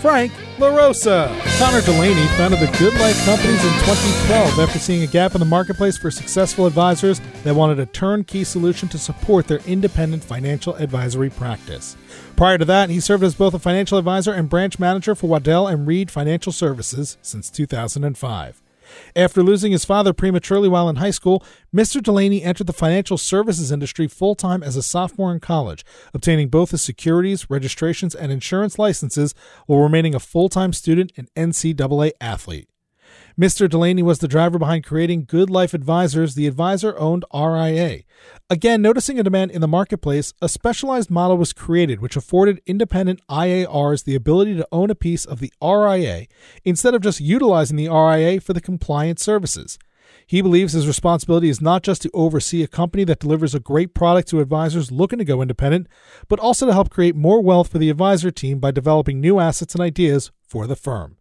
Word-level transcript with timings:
Frank 0.00 0.32
LaRosa. 0.56 1.28
Connor 1.58 1.82
Delaney 1.82 2.26
founded 2.38 2.58
the 2.58 2.74
Good 2.78 2.94
Life 2.94 3.22
Companies 3.26 3.62
in 3.62 3.72
2012 3.80 4.58
after 4.58 4.78
seeing 4.78 5.02
a 5.02 5.06
gap 5.06 5.34
in 5.34 5.40
the 5.40 5.44
marketplace 5.44 5.98
for 5.98 6.10
successful 6.10 6.64
advisors 6.64 7.20
that 7.44 7.54
wanted 7.54 7.78
a 7.78 7.84
turnkey 7.84 8.42
solution 8.42 8.88
to 8.88 8.98
support 8.98 9.46
their 9.46 9.60
independent 9.66 10.24
financial 10.24 10.74
advisory 10.76 11.28
practice. 11.28 11.98
Prior 12.34 12.56
to 12.56 12.64
that, 12.64 12.88
he 12.88 12.98
served 12.98 13.22
as 13.22 13.34
both 13.34 13.52
a 13.52 13.58
financial 13.58 13.98
advisor 13.98 14.32
and 14.32 14.48
branch 14.48 14.78
manager 14.78 15.14
for 15.14 15.26
Waddell 15.26 15.68
and 15.68 15.86
Reed 15.86 16.10
Financial 16.10 16.52
Services 16.52 17.18
since 17.20 17.50
2005. 17.50 18.62
After 19.14 19.42
losing 19.42 19.72
his 19.72 19.84
father 19.84 20.12
prematurely 20.12 20.68
while 20.68 20.88
in 20.88 20.96
high 20.96 21.10
school, 21.10 21.44
Mr. 21.74 22.02
Delaney 22.02 22.42
entered 22.42 22.66
the 22.66 22.72
financial 22.72 23.18
services 23.18 23.70
industry 23.70 24.08
full 24.08 24.34
time 24.34 24.62
as 24.62 24.76
a 24.76 24.82
sophomore 24.82 25.32
in 25.32 25.40
college, 25.40 25.84
obtaining 26.14 26.48
both 26.48 26.70
his 26.70 26.82
securities, 26.82 27.50
registrations, 27.50 28.14
and 28.14 28.32
insurance 28.32 28.78
licenses 28.78 29.34
while 29.66 29.80
remaining 29.80 30.14
a 30.14 30.20
full 30.20 30.48
time 30.48 30.72
student 30.72 31.12
and 31.16 31.28
NCAA 31.34 32.12
athlete. 32.20 32.69
Mr. 33.40 33.70
Delaney 33.70 34.02
was 34.02 34.18
the 34.18 34.28
driver 34.28 34.58
behind 34.58 34.84
creating 34.84 35.24
Good 35.24 35.48
Life 35.48 35.72
Advisors, 35.72 36.34
the 36.34 36.46
advisor 36.46 36.94
owned 36.98 37.24
RIA. 37.32 38.00
Again, 38.50 38.82
noticing 38.82 39.18
a 39.18 39.22
demand 39.22 39.50
in 39.52 39.62
the 39.62 39.66
marketplace, 39.66 40.34
a 40.42 40.48
specialized 40.48 41.10
model 41.10 41.38
was 41.38 41.54
created 41.54 42.02
which 42.02 42.16
afforded 42.16 42.60
independent 42.66 43.22
IARs 43.30 44.04
the 44.04 44.14
ability 44.14 44.56
to 44.56 44.68
own 44.70 44.90
a 44.90 44.94
piece 44.94 45.24
of 45.24 45.40
the 45.40 45.50
RIA 45.62 46.26
instead 46.66 46.94
of 46.94 47.00
just 47.00 47.18
utilizing 47.18 47.78
the 47.78 47.88
RIA 47.88 48.42
for 48.42 48.52
the 48.52 48.60
compliance 48.60 49.22
services. 49.22 49.78
He 50.26 50.42
believes 50.42 50.74
his 50.74 50.86
responsibility 50.86 51.48
is 51.48 51.62
not 51.62 51.82
just 51.82 52.02
to 52.02 52.10
oversee 52.12 52.62
a 52.62 52.68
company 52.68 53.04
that 53.04 53.20
delivers 53.20 53.54
a 53.54 53.58
great 53.58 53.94
product 53.94 54.28
to 54.28 54.40
advisors 54.40 54.92
looking 54.92 55.18
to 55.18 55.24
go 55.24 55.40
independent, 55.40 55.86
but 56.28 56.40
also 56.40 56.66
to 56.66 56.74
help 56.74 56.90
create 56.90 57.16
more 57.16 57.40
wealth 57.40 57.68
for 57.68 57.78
the 57.78 57.88
advisor 57.88 58.30
team 58.30 58.58
by 58.58 58.70
developing 58.70 59.18
new 59.18 59.40
assets 59.40 59.74
and 59.74 59.80
ideas 59.80 60.30
for 60.46 60.66
the 60.66 60.76
firm. 60.76 61.16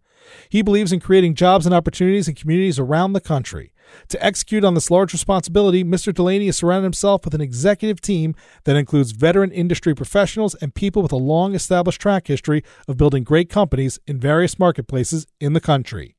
He 0.49 0.61
believes 0.61 0.91
in 0.91 0.99
creating 0.99 1.35
jobs 1.35 1.65
and 1.65 1.75
opportunities 1.75 2.27
in 2.27 2.35
communities 2.35 2.79
around 2.79 3.13
the 3.13 3.21
country. 3.21 3.71
To 4.09 4.23
execute 4.23 4.63
on 4.63 4.73
this 4.73 4.91
large 4.91 5.13
responsibility, 5.13 5.83
Mr. 5.83 6.13
Delaney 6.13 6.45
has 6.47 6.57
surrounded 6.57 6.85
himself 6.85 7.25
with 7.25 7.33
an 7.33 7.41
executive 7.41 8.01
team 8.01 8.35
that 8.63 8.75
includes 8.75 9.11
veteran 9.11 9.51
industry 9.51 9.95
professionals 9.95 10.55
and 10.55 10.73
people 10.73 11.01
with 11.01 11.11
a 11.11 11.17
long 11.17 11.55
established 11.55 12.01
track 12.01 12.27
history 12.27 12.63
of 12.87 12.97
building 12.97 13.23
great 13.23 13.49
companies 13.49 13.99
in 14.07 14.19
various 14.19 14.59
marketplaces 14.59 15.25
in 15.39 15.53
the 15.53 15.61
country. 15.61 16.15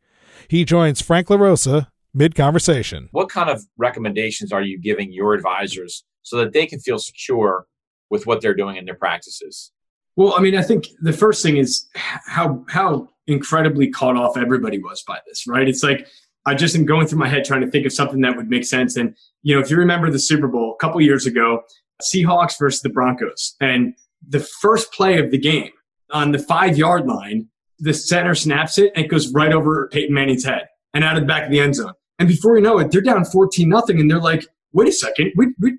He 0.48 0.64
joins 0.64 1.00
Frank 1.00 1.28
LaRosa 1.28 1.89
mid 2.14 2.34
conversation. 2.34 3.08
What 3.12 3.28
kind 3.28 3.50
of 3.50 3.62
recommendations 3.77 4.52
are 4.52 4.62
you 4.62 4.78
giving 4.78 5.12
your 5.12 5.34
advisors 5.34 6.05
so 6.22 6.39
that 6.39 6.52
they 6.52 6.67
can 6.67 6.80
feel 6.80 6.98
secure 6.98 7.67
with 8.11 8.27
what 8.27 8.41
they're 8.41 8.55
doing 8.55 8.77
in 8.77 8.84
their 8.84 8.95
practices? 8.95 9.72
Well, 10.17 10.34
I 10.36 10.41
mean, 10.41 10.56
I 10.56 10.62
think 10.62 10.89
the 11.00 11.12
first 11.12 11.42
thing 11.42 11.56
is 11.56 11.86
how 11.95 12.64
how 12.69 13.08
incredibly 13.31 13.89
caught 13.89 14.17
off 14.17 14.36
everybody 14.36 14.78
was 14.78 15.03
by 15.06 15.19
this, 15.27 15.47
right? 15.47 15.69
It's 15.69 15.83
like 15.83 16.06
I 16.47 16.55
just 16.55 16.75
am 16.75 16.86
going 16.86 17.06
through 17.06 17.19
my 17.19 17.28
head 17.28 17.45
trying 17.45 17.61
to 17.61 17.70
think 17.70 17.86
of 17.86 17.92
something 17.92 18.20
that 18.23 18.36
would 18.36 18.48
make 18.48 18.64
sense. 18.64 18.97
And 18.97 19.17
you 19.42 19.55
know, 19.55 19.61
if 19.61 19.70
you 19.70 19.77
remember 19.77 20.11
the 20.11 20.19
Super 20.19 20.48
Bowl 20.48 20.77
a 20.78 20.83
couple 20.83 21.00
years 21.00 21.27
ago, 21.27 21.62
Seahawks 22.03 22.58
versus 22.58 22.81
the 22.83 22.89
Broncos, 22.89 23.57
and 23.61 23.95
the 24.27 24.40
first 24.40 24.92
play 24.92 25.19
of 25.19 25.30
the 25.30 25.39
game 25.39 25.70
on 26.13 26.33
the 26.33 26.39
five 26.39 26.77
yard 26.77 27.07
line, 27.07 27.48
the 27.79 27.95
center 27.95 28.35
snaps 28.35 28.79
it 28.79 28.92
and 28.95 29.05
it 29.05 29.08
goes 29.08 29.33
right 29.33 29.52
over 29.52 29.89
Peyton 29.92 30.14
Manning's 30.14 30.45
head 30.45 30.69
and 30.95 31.05
out 31.05 31.17
of 31.17 31.23
the 31.23 31.27
back 31.27 31.45
of 31.45 31.51
the 31.51 31.61
end 31.61 31.77
zone. 31.77 31.92
And 32.19 32.29
before 32.29 32.57
you 32.57 32.63
know 32.63 32.79
it, 32.79 32.90
they're 32.90 33.01
down 33.01 33.24
14 33.24 33.69
nothing, 33.69 33.98
and 33.98 34.11
they're 34.11 34.20
like, 34.20 34.46
wait 34.73 34.89
a 34.89 34.92
second, 34.92 35.33
we, 35.36 35.48
we, 35.58 35.77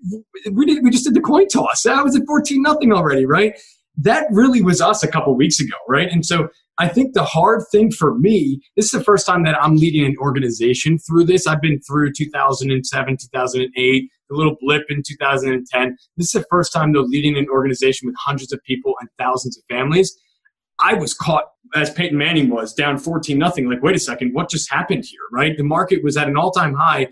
we, 0.51 0.65
did, 0.65 0.83
we 0.83 0.89
just 0.89 1.05
did 1.05 1.13
the 1.13 1.21
coin 1.21 1.47
toss. 1.47 1.83
That 1.83 2.03
was 2.03 2.15
at 2.15 2.25
14 2.25 2.61
nothing 2.61 2.91
already, 2.91 3.25
right? 3.25 3.59
That 3.97 4.25
really 4.31 4.61
was 4.61 4.81
us 4.81 5.03
a 5.03 5.07
couple 5.07 5.35
weeks 5.35 5.59
ago, 5.59 5.75
right? 5.87 6.09
And 6.11 6.25
so 6.25 6.49
I 6.81 6.87
think 6.87 7.13
the 7.13 7.23
hard 7.23 7.61
thing 7.71 7.91
for 7.91 8.17
me, 8.17 8.59
this 8.75 8.85
is 8.85 8.91
the 8.91 9.03
first 9.03 9.27
time 9.27 9.43
that 9.43 9.55
I'm 9.61 9.75
leading 9.75 10.03
an 10.03 10.15
organization 10.17 10.97
through 10.97 11.25
this. 11.25 11.45
I've 11.45 11.61
been 11.61 11.79
through 11.81 12.13
2007, 12.13 13.17
2008, 13.17 14.03
a 14.31 14.33
little 14.33 14.55
blip 14.59 14.81
in 14.89 15.03
2010. 15.07 15.95
This 16.17 16.33
is 16.33 16.41
the 16.41 16.47
first 16.49 16.73
time, 16.73 16.91
though, 16.91 17.01
leading 17.01 17.37
an 17.37 17.45
organization 17.51 18.07
with 18.07 18.15
hundreds 18.17 18.51
of 18.51 18.63
people 18.63 18.95
and 18.99 19.07
thousands 19.19 19.59
of 19.59 19.63
families. 19.69 20.11
I 20.79 20.95
was 20.95 21.13
caught 21.13 21.43
as 21.75 21.91
Peyton 21.91 22.17
Manning 22.17 22.49
was 22.49 22.73
down 22.73 22.97
14 22.97 23.37
nothing. 23.37 23.69
Like, 23.69 23.83
wait 23.83 23.95
a 23.95 23.99
second, 23.99 24.33
what 24.33 24.49
just 24.49 24.71
happened 24.71 25.05
here, 25.05 25.19
right? 25.31 25.55
The 25.55 25.63
market 25.63 26.03
was 26.03 26.17
at 26.17 26.27
an 26.27 26.35
all 26.35 26.49
time 26.49 26.73
high 26.73 27.09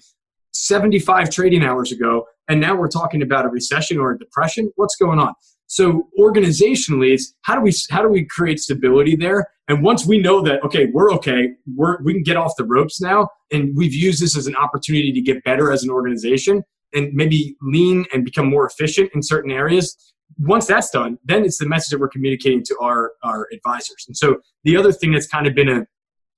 75 0.53 1.29
trading 1.29 1.61
hours 1.61 1.91
ago, 1.91 2.25
and 2.47 2.59
now 2.59 2.75
we're 2.75 2.87
talking 2.87 3.21
about 3.21 3.45
a 3.45 3.49
recession 3.49 3.99
or 3.99 4.13
a 4.13 4.17
depression. 4.17 4.71
What's 4.77 4.95
going 4.95 5.19
on? 5.19 5.35
So 5.69 6.09
organizationally, 6.19 7.13
it's 7.13 7.35
how 7.43 7.53
do 7.53 7.61
we 7.61 7.71
how 7.91 8.01
do 8.01 8.09
we 8.09 8.25
create 8.25 8.59
stability 8.59 9.15
there? 9.15 9.47
And 9.67 9.83
once 9.83 10.03
we 10.03 10.17
know 10.17 10.41
that 10.41 10.63
okay, 10.63 10.87
we're 10.91 11.11
okay, 11.13 11.49
we're 11.75 12.01
we 12.03 12.13
can 12.13 12.23
get 12.23 12.37
off 12.37 12.53
the 12.57 12.65
ropes 12.65 12.99
now, 12.99 13.29
and 13.51 13.77
we've 13.77 13.93
used 13.93 14.21
this 14.21 14.35
as 14.35 14.47
an 14.47 14.55
opportunity 14.55 15.13
to 15.13 15.21
get 15.21 15.43
better 15.43 15.71
as 15.71 15.83
an 15.83 15.91
organization 15.91 16.63
and 16.93 17.13
maybe 17.13 17.55
lean 17.61 18.05
and 18.11 18.25
become 18.25 18.49
more 18.49 18.65
efficient 18.65 19.11
in 19.13 19.21
certain 19.21 19.51
areas. 19.51 19.95
Once 20.39 20.65
that's 20.65 20.89
done, 20.89 21.19
then 21.23 21.45
it's 21.45 21.59
the 21.59 21.67
message 21.67 21.91
that 21.91 21.99
we're 21.99 22.09
communicating 22.09 22.63
to 22.63 22.75
our 22.81 23.11
our 23.23 23.47
advisors. 23.53 24.05
And 24.07 24.17
so 24.17 24.37
the 24.63 24.75
other 24.75 24.91
thing 24.91 25.11
that's 25.11 25.27
kind 25.27 25.45
of 25.45 25.53
been 25.53 25.69
a 25.69 25.85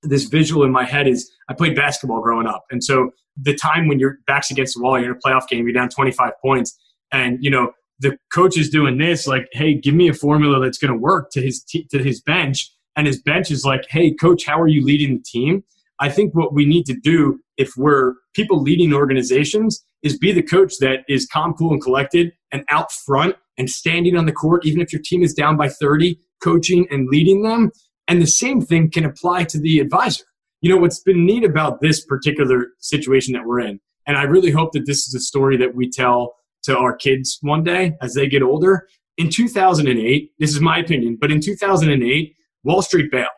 this 0.02 0.24
visual 0.24 0.62
in 0.62 0.72
my 0.72 0.84
head 0.84 1.08
is 1.08 1.32
I 1.48 1.54
played 1.54 1.74
basketball 1.74 2.20
growing 2.20 2.46
up, 2.46 2.64
and 2.70 2.84
so 2.84 3.12
the 3.40 3.56
time 3.56 3.88
when 3.88 3.98
your 3.98 4.18
back's 4.26 4.50
against 4.50 4.74
the 4.74 4.82
wall, 4.82 5.00
you're 5.00 5.12
in 5.12 5.16
a 5.16 5.26
playoff 5.26 5.48
game, 5.48 5.64
you're 5.64 5.72
down 5.72 5.88
25 5.88 6.32
points, 6.42 6.78
and 7.12 7.38
you 7.40 7.50
know 7.50 7.72
the 8.02 8.16
coach 8.32 8.58
is 8.58 8.68
doing 8.68 8.98
this 8.98 9.26
like 9.26 9.48
hey 9.52 9.74
give 9.74 9.94
me 9.94 10.08
a 10.08 10.14
formula 10.14 10.60
that's 10.60 10.78
going 10.78 10.92
to 10.92 10.98
work 10.98 11.30
to 11.32 11.40
his 11.40 11.62
t- 11.62 11.86
to 11.90 12.02
his 12.02 12.20
bench. 12.20 12.70
And 12.94 13.06
his 13.06 13.22
bench 13.22 13.50
is 13.50 13.64
like 13.64 13.86
hey 13.88 14.12
coach 14.12 14.44
how 14.44 14.60
are 14.60 14.68
you 14.68 14.84
leading 14.84 15.16
the 15.16 15.24
team? 15.24 15.64
I 16.00 16.08
think 16.08 16.34
what 16.34 16.52
we 16.52 16.66
need 16.66 16.84
to 16.86 16.94
do 16.94 17.40
if 17.56 17.70
we're 17.76 18.14
people 18.34 18.60
leading 18.60 18.92
organizations 18.92 19.84
is 20.02 20.18
be 20.18 20.32
the 20.32 20.42
coach 20.42 20.74
that 20.80 21.00
is 21.08 21.28
calm 21.32 21.54
cool 21.54 21.72
and 21.72 21.82
collected 21.82 22.32
and 22.50 22.64
out 22.70 22.90
front 22.90 23.36
and 23.56 23.70
standing 23.70 24.16
on 24.16 24.26
the 24.26 24.32
court 24.32 24.66
even 24.66 24.80
if 24.80 24.92
your 24.92 25.02
team 25.02 25.22
is 25.22 25.32
down 25.32 25.56
by 25.56 25.68
30 25.68 26.18
coaching 26.42 26.86
and 26.90 27.08
leading 27.08 27.42
them. 27.42 27.70
And 28.08 28.20
the 28.20 28.26
same 28.26 28.60
thing 28.60 28.90
can 28.90 29.04
apply 29.04 29.44
to 29.44 29.60
the 29.60 29.78
advisor. 29.78 30.24
You 30.60 30.70
know 30.70 30.76
what's 30.76 31.00
been 31.00 31.24
neat 31.24 31.44
about 31.44 31.80
this 31.80 32.04
particular 32.04 32.68
situation 32.80 33.32
that 33.34 33.46
we're 33.46 33.60
in 33.60 33.80
and 34.06 34.16
i 34.16 34.22
really 34.22 34.50
hope 34.50 34.72
that 34.72 34.86
this 34.86 35.06
is 35.06 35.14
a 35.14 35.20
story 35.20 35.56
that 35.56 35.74
we 35.74 35.88
tell 35.88 36.34
to 36.64 36.76
our 36.76 36.94
kids 36.94 37.38
one 37.42 37.62
day 37.64 37.94
as 38.00 38.14
they 38.14 38.28
get 38.28 38.42
older. 38.42 38.88
In 39.18 39.28
2008, 39.28 40.32
this 40.38 40.50
is 40.50 40.60
my 40.60 40.78
opinion, 40.78 41.18
but 41.20 41.30
in 41.30 41.40
2008, 41.40 42.34
Wall 42.64 42.82
Street 42.82 43.10
bailed 43.10 43.28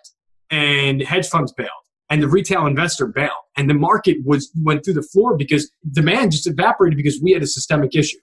and 0.50 1.02
hedge 1.02 1.28
funds 1.28 1.52
bailed 1.52 1.70
and 2.10 2.22
the 2.22 2.28
retail 2.28 2.66
investor 2.66 3.06
bailed 3.06 3.32
and 3.56 3.68
the 3.68 3.74
market 3.74 4.18
was 4.24 4.50
went 4.62 4.84
through 4.84 4.94
the 4.94 5.02
floor 5.02 5.36
because 5.36 5.70
demand 5.90 6.32
just 6.32 6.46
evaporated 6.46 6.96
because 6.96 7.20
we 7.20 7.32
had 7.32 7.42
a 7.42 7.46
systemic 7.46 7.94
issue. 7.94 8.18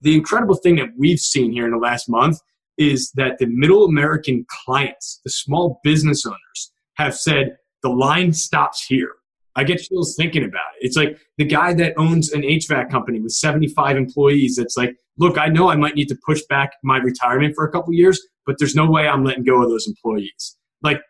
The 0.00 0.14
incredible 0.14 0.56
thing 0.56 0.76
that 0.76 0.90
we've 0.98 1.20
seen 1.20 1.52
here 1.52 1.64
in 1.64 1.72
the 1.72 1.78
last 1.78 2.08
month 2.08 2.38
is 2.78 3.10
that 3.12 3.38
the 3.38 3.46
middle 3.46 3.84
American 3.84 4.44
clients, 4.64 5.20
the 5.24 5.30
small 5.30 5.80
business 5.82 6.26
owners, 6.26 6.72
have 6.94 7.14
said 7.14 7.56
the 7.82 7.88
line 7.88 8.32
stops 8.32 8.84
here. 8.84 9.14
I 9.56 9.64
get 9.64 9.80
chills 9.80 10.14
thinking 10.16 10.44
about 10.44 10.74
it. 10.78 10.86
It's 10.86 10.96
like 10.96 11.18
the 11.38 11.44
guy 11.44 11.72
that 11.74 11.94
owns 11.96 12.30
an 12.32 12.42
HVAC 12.42 12.90
company 12.90 13.20
with 13.20 13.32
75 13.32 13.96
employees. 13.96 14.58
It's 14.58 14.76
like, 14.76 14.94
look, 15.18 15.38
I 15.38 15.46
know 15.46 15.70
I 15.70 15.76
might 15.76 15.94
need 15.94 16.08
to 16.08 16.18
push 16.26 16.42
back 16.48 16.72
my 16.84 16.98
retirement 16.98 17.54
for 17.56 17.66
a 17.66 17.72
couple 17.72 17.94
years, 17.94 18.20
but 18.44 18.56
there's 18.58 18.74
no 18.74 18.88
way 18.88 19.08
I'm 19.08 19.24
letting 19.24 19.44
go 19.44 19.62
of 19.62 19.70
those 19.70 19.86
employees. 19.88 20.56
Like 20.82 21.00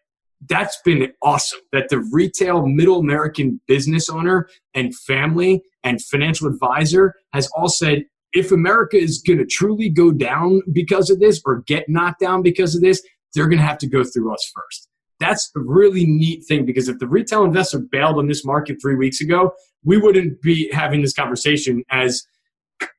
that's 0.49 0.81
been 0.85 1.13
awesome 1.23 1.59
that 1.73 1.89
the 1.89 1.99
retail 2.13 2.67
middle 2.67 3.01
American 3.01 3.61
business 3.67 4.09
owner 4.09 4.49
and 4.75 4.95
family 4.95 5.63
and 5.83 6.01
financial 6.01 6.47
advisor 6.47 7.15
has 7.33 7.49
all 7.57 7.69
said, 7.69 8.05
if 8.33 8.53
America 8.53 8.97
is 8.97 9.23
going 9.27 9.39
to 9.39 9.47
truly 9.47 9.89
go 9.89 10.13
down 10.13 10.63
because 10.73 11.11
of 11.11 11.19
this 11.19 11.41
or 11.45 11.63
get 11.67 11.89
knocked 11.89 12.21
down 12.21 12.43
because 12.43 12.77
of 12.77 12.83
this, 12.83 13.03
they're 13.35 13.49
going 13.49 13.59
to 13.59 13.65
have 13.65 13.79
to 13.79 13.89
go 13.89 14.05
through 14.05 14.33
us 14.33 14.53
first 14.55 14.89
that's 15.19 15.51
a 15.57 15.61
really 15.61 16.07
neat 16.07 16.45
thing 16.47 16.67
because 16.67 16.89
if 16.89 16.99
the 16.99 17.07
retail 17.09 17.45
investor 17.45 17.79
bailed 17.79 18.19
on 18.19 18.27
this 18.27 18.45
market 18.45 18.79
three 18.81 18.97
weeks 18.97 19.21
ago, 19.21 19.53
we 19.85 19.97
wouldn't 19.97 20.43
be 20.43 20.71
having 20.73 21.03
this 21.03 21.15
conversation 21.15 21.83
as 21.91 22.27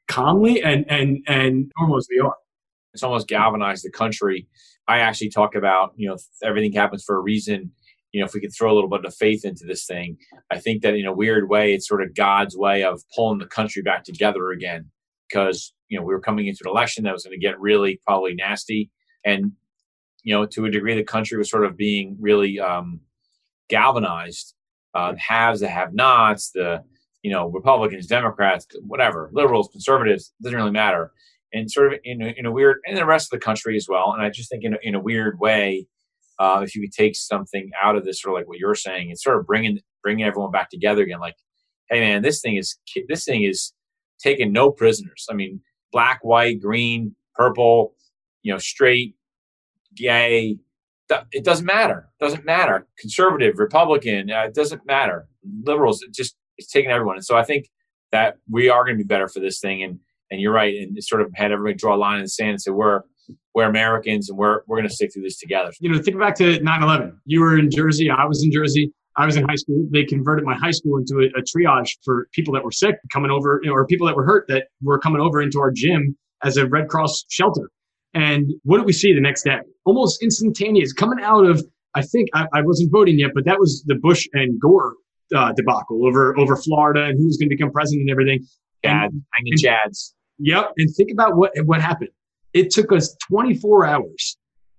calmly 0.08 0.64
and 0.64 0.86
and 0.90 1.20
and 1.28 1.72
as 1.98 2.08
we 2.10 2.20
are. 2.20 2.36
It's 2.94 3.04
almost 3.04 3.28
galvanized 3.28 3.86
the 3.86 3.92
country. 3.92 4.48
I 4.88 5.00
actually 5.00 5.30
talk 5.30 5.54
about 5.54 5.94
you 5.96 6.10
know 6.10 6.18
everything 6.44 6.74
happens 6.74 7.04
for 7.04 7.16
a 7.18 7.22
reason. 7.22 7.72
you 8.14 8.22
know, 8.22 8.26
if 8.26 8.34
we 8.34 8.40
could 8.40 8.56
throw 8.58 8.72
a 8.72 8.76
little 8.76 8.90
bit 8.90 9.06
of 9.06 9.14
faith 9.14 9.46
into 9.46 9.66
this 9.66 9.86
thing, 9.86 10.18
I 10.52 10.60
think 10.60 10.82
that 10.82 10.96
in 10.96 11.06
a 11.06 11.14
weird 11.14 11.50
way, 11.50 11.74
it's 11.74 11.88
sort 11.88 12.02
of 12.02 12.16
God's 12.16 12.56
way 12.58 12.84
of 12.84 13.04
pulling 13.16 13.40
the 13.40 13.46
country 13.46 13.82
back 13.82 14.04
together 14.04 14.50
again. 14.50 14.90
Because, 15.30 15.74
you 15.90 16.00
know, 16.00 16.06
we 16.06 16.14
were 16.14 16.22
coming 16.22 16.48
into 16.48 16.62
an 16.64 16.72
election 16.72 17.04
that 17.04 17.14
was 17.14 17.26
going 17.26 17.38
to 17.38 17.46
get 17.46 17.60
really 17.60 18.00
probably 18.08 18.34
nasty. 18.34 18.90
And, 19.26 19.52
you 20.28 20.34
know, 20.34 20.46
to 20.46 20.66
a 20.66 20.70
degree, 20.70 20.94
the 20.94 21.06
country 21.06 21.38
was 21.38 21.50
sort 21.50 21.64
of 21.64 21.78
being 21.78 22.18
really 22.20 22.60
um, 22.60 23.00
galvanized. 23.70 24.56
Uh, 24.94 25.14
haves, 25.18 25.62
the 25.62 25.70
have 25.70 25.94
nots, 25.94 26.52
the, 26.52 26.84
you 27.24 27.32
know, 27.32 27.48
Republicans, 27.48 28.08
Democrats, 28.08 28.68
whatever, 28.82 29.30
liberals, 29.32 29.70
conservatives, 29.72 30.34
doesn't 30.42 30.58
really 30.58 30.72
matter. 30.72 31.14
And 31.54 31.72
sort 31.72 31.94
of 31.94 32.00
in 32.04 32.22
a, 32.22 32.34
in 32.36 32.46
a 32.46 32.52
weird, 32.52 32.80
and 32.86 32.98
the 32.98 33.06
rest 33.06 33.32
of 33.32 33.40
the 33.40 33.46
country 33.46 33.78
as 33.78 33.88
well. 33.88 34.12
And 34.12 34.22
I 34.22 34.30
just 34.30 34.50
think 34.50 34.66
in 34.66 34.74
a, 34.74 34.78
in 34.82 34.96
a 34.96 35.00
weird 35.00 35.40
way, 35.40 35.88
uh, 36.40 36.60
if 36.62 36.76
you 36.76 36.82
could 36.82 36.92
take 36.92 37.16
something 37.16 37.72
out 37.82 37.96
of 37.96 38.04
this, 38.04 38.22
sort 38.22 38.34
of 38.34 38.42
like 38.42 38.50
what 38.50 38.60
you're 38.60 38.76
saying, 38.76 39.08
and 39.08 39.18
sort 39.18 39.38
of 39.40 39.48
bringing 39.48 39.80
bringing 40.04 40.26
everyone 40.26 40.52
back 40.52 40.70
together 40.70 41.04
again. 41.04 41.22
Like, 41.22 41.36
hey 41.90 42.02
man, 42.02 42.22
this 42.22 42.42
thing 42.42 42.58
is 42.58 42.78
this 43.08 43.24
thing 43.24 43.44
is 43.44 43.72
taking 44.20 44.52
no 44.52 44.72
prisoners. 44.72 45.26
I 45.32 45.36
mean, 45.36 45.62
black, 45.94 46.20
white, 46.22 46.60
green, 46.60 47.16
purple, 47.34 47.94
you 48.44 48.52
know, 48.52 48.58
straight, 48.58 49.16
gay. 49.98 50.58
It 51.32 51.46
doesn't 51.46 51.66
matter. 51.66 52.10
It 52.20 52.24
doesn't 52.24 52.46
matter. 52.46 52.86
Conservative, 53.00 53.60
Republican. 53.60 54.30
Uh, 54.30 54.44
it 54.44 54.54
doesn't 54.54 54.86
matter. 54.86 55.28
Liberals. 55.64 56.02
It 56.02 56.14
just 56.14 56.36
it's 56.58 56.72
taking 56.72 56.92
everyone. 56.92 57.16
And 57.16 57.26
so 57.26 57.38
I 57.38 57.44
think 57.44 57.70
that 58.12 58.38
we 58.50 58.70
are 58.70 58.84
going 58.84 58.98
to 58.98 59.04
be 59.04 59.08
better 59.08 59.28
for 59.28 59.40
this 59.40 59.60
thing. 59.60 59.84
And 59.84 60.00
and 60.30 60.42
you're 60.42 60.54
right. 60.54 60.76
And 60.76 61.02
sort 61.04 61.22
of 61.22 61.32
had 61.36 61.52
everybody 61.52 61.76
draw 61.76 61.96
a 61.96 61.98
line 61.98 62.18
in 62.18 62.24
the 62.24 62.30
sand 62.30 62.52
and 62.52 62.62
say 62.62 62.72
we're 62.72 63.02
we're 63.54 63.64
Americans 63.64 64.30
and 64.30 64.38
we're 64.38 64.62
we're 64.68 64.78
going 64.78 64.88
to 64.88 64.94
stick 64.94 65.14
through 65.14 65.24
this 65.24 65.40
together. 65.40 65.72
You 65.80 65.92
know, 65.92 66.02
think 66.02 66.20
back 66.20 66.36
to 66.36 66.60
9/11. 66.60 67.18
You 67.26 67.42
were 67.42 67.58
in 67.58 67.72
Jersey. 67.72 68.10
I 68.10 68.26
was 68.26 68.44
in 68.44 68.52
Jersey. 68.52 68.92
I 69.18 69.26
was 69.26 69.36
in 69.36 69.48
high 69.48 69.56
school. 69.56 69.88
They 69.92 70.04
converted 70.04 70.46
my 70.46 70.56
high 70.56 70.72
school 70.72 70.98
into 70.98 71.20
a, 71.20 71.40
a 71.40 71.42
triage 71.42 71.98
for 72.06 72.28
people 72.34 72.54
that 72.54 72.64
were 72.64 72.72
sick 72.72 72.96
coming 73.12 73.32
over, 73.32 73.60
you 73.64 73.70
know, 73.70 73.76
or 73.76 73.86
people 73.88 74.06
that 74.06 74.16
were 74.16 74.26
hurt 74.26 74.48
that 74.48 74.68
were 74.82 75.00
coming 75.00 75.22
over 75.22 75.42
into 75.42 75.60
our 75.60 75.72
gym 75.72 76.16
as 76.44 76.58
a 76.58 76.68
Red 76.68 76.88
Cross 76.88 77.26
shelter. 77.30 77.72
And 78.14 78.52
what 78.64 78.78
did 78.78 78.86
we 78.86 78.94
see 78.94 79.14
the 79.14 79.22
next 79.22 79.44
day? 79.44 79.60
Almost 79.86 80.24
instantaneous, 80.24 80.94
coming 80.94 81.24
out 81.24 81.46
of. 81.46 81.64
I 81.96 82.02
think 82.02 82.30
I, 82.34 82.46
I 82.54 82.62
wasn't 82.62 82.92
voting 82.92 83.18
yet, 83.18 83.32
but 83.34 83.46
that 83.46 83.60
was 83.60 83.84
the 83.88 83.96
Bush 83.96 84.28
and 84.34 84.60
Gore 84.60 84.96
uh, 85.36 85.52
debacle 85.54 86.06
over 86.06 86.38
over 86.38 86.56
Florida 86.56 87.06
and 87.06 87.18
who 87.18 87.26
was 87.26 87.38
going 87.38 87.50
to 87.50 87.56
become 87.56 87.72
president 87.72 88.02
and 88.02 88.12
everything. 88.12 88.46
Chad, 88.86 89.12
hanging 89.34 89.54
Chads. 89.58 90.14
Yep. 90.40 90.74
And 90.78 90.96
think 90.96 91.12
about 91.12 91.36
what 91.36 91.52
what 91.66 91.82
happened. 91.82 92.12
It 92.54 92.70
took 92.72 92.92
us 92.92 93.16
24 93.30 93.86
hours 93.86 94.38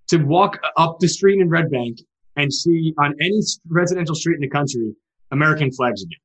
to 0.08 0.18
walk 0.18 0.60
up 0.76 0.98
the 1.00 1.08
street 1.08 1.40
in 1.40 1.48
Red 1.48 1.70
Bank 1.70 1.98
and 2.36 2.52
see 2.52 2.94
on 2.98 3.14
any 3.20 3.40
residential 3.68 4.14
street 4.14 4.36
in 4.36 4.40
the 4.40 4.48
country 4.48 4.94
American 5.30 5.70
flags 5.70 6.02
again. 6.02 6.18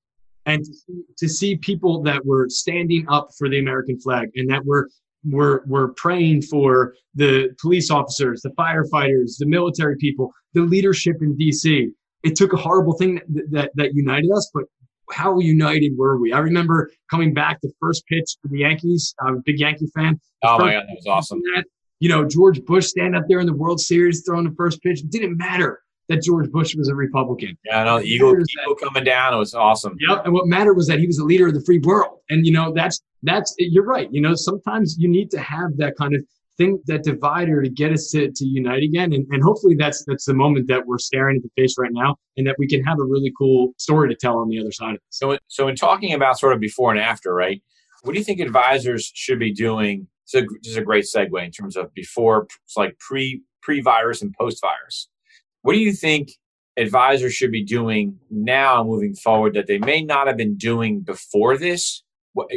And 0.46 0.66
to 1.18 1.30
see 1.30 1.56
people 1.58 2.02
that 2.04 2.26
were 2.26 2.48
standing 2.50 3.06
up 3.10 3.30
for 3.38 3.50
the 3.50 3.60
American 3.60 4.00
flag 4.00 4.30
and 4.36 4.50
that 4.50 4.66
were 4.66 4.90
were 5.26 5.64
were 5.68 5.94
praying 5.94 6.42
for 6.44 6.94
the 7.16 7.50
police 7.62 7.90
officers, 7.92 8.42
the 8.42 8.50
firefighters, 8.52 9.38
the 9.38 9.46
military 9.46 9.96
people, 9.98 10.32
the 10.54 10.62
leadership 10.62 11.18
in 11.22 11.38
DC. 11.38 11.90
It 12.24 12.36
took 12.36 12.54
a 12.54 12.58
horrible 12.58 12.94
thing 12.94 13.20
that, 13.30 13.52
that, 13.52 13.72
that 13.76 13.94
united 13.94 14.32
us, 14.32 14.50
but 14.54 14.64
how 15.12 15.40
united 15.40 15.94
were 15.98 16.18
we? 16.18 16.32
I 16.32 16.40
remember 16.40 16.90
coming 17.12 17.34
back 17.34 17.60
the 17.62 17.72
first 17.80 18.06
pitch 18.08 18.38
for 18.42 18.48
the 18.48 18.60
Yankees. 18.60 19.14
I'm 19.20 19.38
a 19.38 19.42
big 19.46 19.60
Yankee 19.60 19.88
fan. 19.94 20.20
oh 20.44 20.58
my 20.60 20.74
god, 20.74 20.84
that 20.88 20.96
was 20.96 21.06
awesome. 21.08 21.42
That, 21.56 21.66
you 22.00 22.10
know, 22.10 22.26
George 22.26 22.64
Bush 22.66 22.88
stand 22.88 23.16
up 23.16 23.24
there 23.28 23.40
in 23.40 23.46
the 23.46 23.54
World 23.54 23.80
Series 23.80 24.24
throwing 24.26 24.46
the 24.46 24.56
first 24.56 24.82
pitch. 24.82 25.02
It 25.02 25.12
didn't 25.12 25.38
matter 25.38 25.83
that 26.10 26.22
George 26.22 26.50
Bush 26.52 26.76
was 26.76 26.90
a 26.90 26.96
Republican. 26.96 27.58
Yeah, 27.66 27.82
I 27.82 27.84
know. 27.86 28.00
Eagle, 28.02 28.34
Eagle 28.34 28.76
coming 28.76 29.04
down. 29.04 29.34
It 29.34 29.38
was 29.38 29.54
awesome. 29.54 29.96
Yep. 30.08 30.26
And 30.26 30.34
what 30.34 30.48
mattered 30.48 30.74
was 30.74 30.88
that 30.88 31.00
he 31.00 31.08
was 31.08 31.18
a 31.20 31.24
leader 31.24 31.48
of 31.48 31.54
the 31.54 31.64
free 31.64 31.80
world. 31.80 32.20
And 32.30 32.46
you 32.46 32.52
know, 32.52 32.74
that's 32.74 33.02
that's 33.24 33.56
you're 33.58 33.86
right. 33.86 34.10
You 34.12 34.22
know, 34.22 34.36
sometimes 34.36 34.98
you 34.98 35.08
need 35.08 35.32
to 35.32 35.40
have 35.40 35.78
that 35.78 35.96
kind 35.98 36.16
of 36.16 36.24
thing, 36.58 36.80
that 36.86 37.04
divider 37.04 37.64
to 37.64 37.70
get 37.70 37.92
us 37.92 38.12
to, 38.12 38.30
to 38.30 38.46
unite 38.46 38.84
again. 38.84 39.14
And, 39.14 39.26
and 39.32 39.42
hopefully 39.42 39.76
that's 39.76 40.04
that's 40.06 40.26
the 40.26 40.34
moment 40.34 40.68
that 40.68 40.86
we're 40.86 41.00
staring 41.00 41.38
at 41.38 41.44
the 41.44 41.62
face 41.62 41.76
right 41.78 41.92
now 41.92 42.16
and 42.38 42.46
that 42.48 42.56
we 42.60 42.68
can 42.68 42.84
have 42.84 43.00
a 43.00 43.04
really 43.04 43.32
cool 43.38 43.74
story 43.78 44.10
to 44.10 44.16
tell 44.16 44.38
on 44.38 44.50
the 44.50 44.60
other 44.60 44.72
side 44.72 44.96
of 44.96 45.02
this. 45.08 45.18
So 45.18 45.38
so 45.48 45.68
in 45.68 45.76
talking 45.76 46.14
about 46.14 46.40
sort 46.40 46.54
of 46.54 46.60
before 46.60 46.92
and 46.92 47.00
after, 47.00 47.34
right? 47.34 47.62
What 48.04 48.12
do 48.12 48.20
you 48.20 48.26
think 48.26 48.42
advisors 48.42 49.10
should 49.16 49.40
be 49.40 49.54
doing 49.54 50.08
so 50.26 50.42
this 50.42 50.72
is 50.72 50.78
a 50.78 50.82
great 50.82 51.06
segue 51.06 51.44
in 51.44 51.52
terms 51.52 51.76
of 51.76 51.94
before, 51.94 52.48
it's 52.66 52.78
like 52.78 52.98
pre 53.00 53.42
pre 53.62 53.82
virus 53.82 54.22
and 54.22 54.34
post 54.34 54.62
virus. 54.62 55.10
What 55.64 55.74
do 55.74 55.80
you 55.80 55.94
think 55.94 56.34
advisors 56.78 57.34
should 57.34 57.52
be 57.52 57.64
doing 57.64 58.20
now 58.30 58.84
moving 58.84 59.16
forward 59.16 59.54
that 59.56 59.68
they 59.68 59.80
may 59.80 60.04
not 60.04 60.28
have 60.28 60.38
been 60.38 60.56
doing 60.56 61.02
before 61.02 61.58
this? 61.58 62.04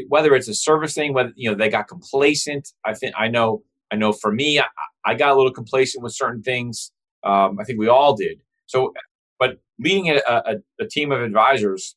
Whether 0.08 0.34
it's 0.34 0.48
a 0.48 0.54
service 0.54 0.94
thing, 0.94 1.12
whether 1.12 1.32
you 1.36 1.50
know 1.50 1.56
they 1.56 1.68
got 1.68 1.88
complacent. 1.88 2.68
I 2.84 2.94
think 2.94 3.14
I 3.16 3.28
know. 3.28 3.62
I 3.92 3.96
know 3.96 4.12
for 4.12 4.32
me, 4.32 4.58
I, 4.58 4.64
I 5.04 5.14
got 5.14 5.32
a 5.32 5.36
little 5.36 5.52
complacent 5.52 6.02
with 6.02 6.14
certain 6.14 6.42
things. 6.42 6.90
Um, 7.24 7.58
I 7.60 7.64
think 7.64 7.78
we 7.78 7.88
all 7.88 8.16
did. 8.16 8.40
So, 8.66 8.92
but 9.38 9.58
leading 9.78 10.10
a, 10.10 10.20
a, 10.26 10.54
a 10.80 10.86
team 10.86 11.12
of 11.12 11.20
advisors, 11.20 11.94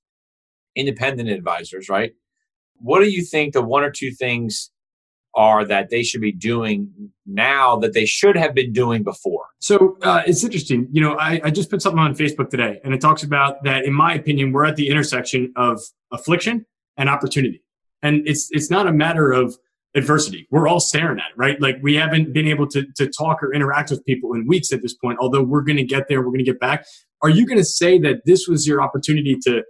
independent 0.76 1.30
advisors, 1.30 1.90
right? 1.90 2.12
What 2.76 3.00
do 3.00 3.10
you 3.10 3.24
think 3.24 3.54
the 3.54 3.64
one 3.64 3.84
or 3.84 3.92
two 3.92 4.12
things 4.12 4.72
are 5.36 5.66
that 5.66 5.90
they 5.90 6.04
should 6.04 6.22
be 6.22 6.32
doing 6.32 7.12
now 7.26 7.76
that 7.78 7.94
they 7.94 8.06
should 8.06 8.36
have 8.36 8.54
been 8.54 8.74
doing 8.74 9.04
before? 9.04 9.46
So 9.60 9.98
uh, 10.02 10.24
it's 10.26 10.44
interesting. 10.44 10.88
You 10.92 11.02
know, 11.02 11.16
I, 11.16 11.42
I, 11.44 11.52
just 11.52 11.70
put 11.70 11.82
something 11.82 12.00
on 12.00 12.16
Facebook 12.16 12.50
today, 12.50 12.80
and 12.84 12.94
it 12.94 13.02
talks 13.02 13.24
about 13.24 13.64
that. 13.64 13.86
In 13.86 13.94
my 13.94 14.14
opinion, 14.14 14.52
we're 14.52 14.66
at 14.66 14.76
the 14.76 14.90
intersection 14.90 15.54
of 15.56 15.80
affliction 16.12 16.66
and 16.98 17.10
opportunity, 17.10 17.64
and 18.02 18.28
it's 18.28 18.50
it's 18.52 18.70
not 18.70 18.88
a 18.88 18.94
matter 18.94 19.32
of 19.32 19.58
adversity. 19.96 20.48
We're 20.52 20.68
all 20.68 20.80
staring 20.80 21.20
at 21.20 21.32
it, 21.32 21.38
right? 21.38 21.60
Like 21.62 21.78
we 21.82 21.96
haven't 21.96 22.34
been 22.34 22.48
able 22.48 22.68
to 22.68 22.86
to 22.98 23.08
talk 23.08 23.44
or 23.44 23.54
interact 23.54 23.92
with 23.92 24.06
people 24.06 24.34
in 24.34 24.48
weeks 24.48 24.72
at 24.72 24.82
this 24.82 24.94
point. 24.94 25.20
Although 25.22 25.44
we're 25.44 25.64
going 25.64 25.78
to 25.78 25.84
get 25.84 26.08
there, 26.08 26.20
we're 26.20 26.28
going 26.28 26.40
to 26.40 26.52
get 26.52 26.60
back. 26.60 26.86
Are 27.22 27.30
you 27.30 27.46
going 27.46 27.58
to 27.58 27.66
say 27.66 28.00
that 28.00 28.26
this 28.26 28.48
was 28.48 28.66
your 28.68 28.82
opportunity 28.82 29.38
to 29.44 29.64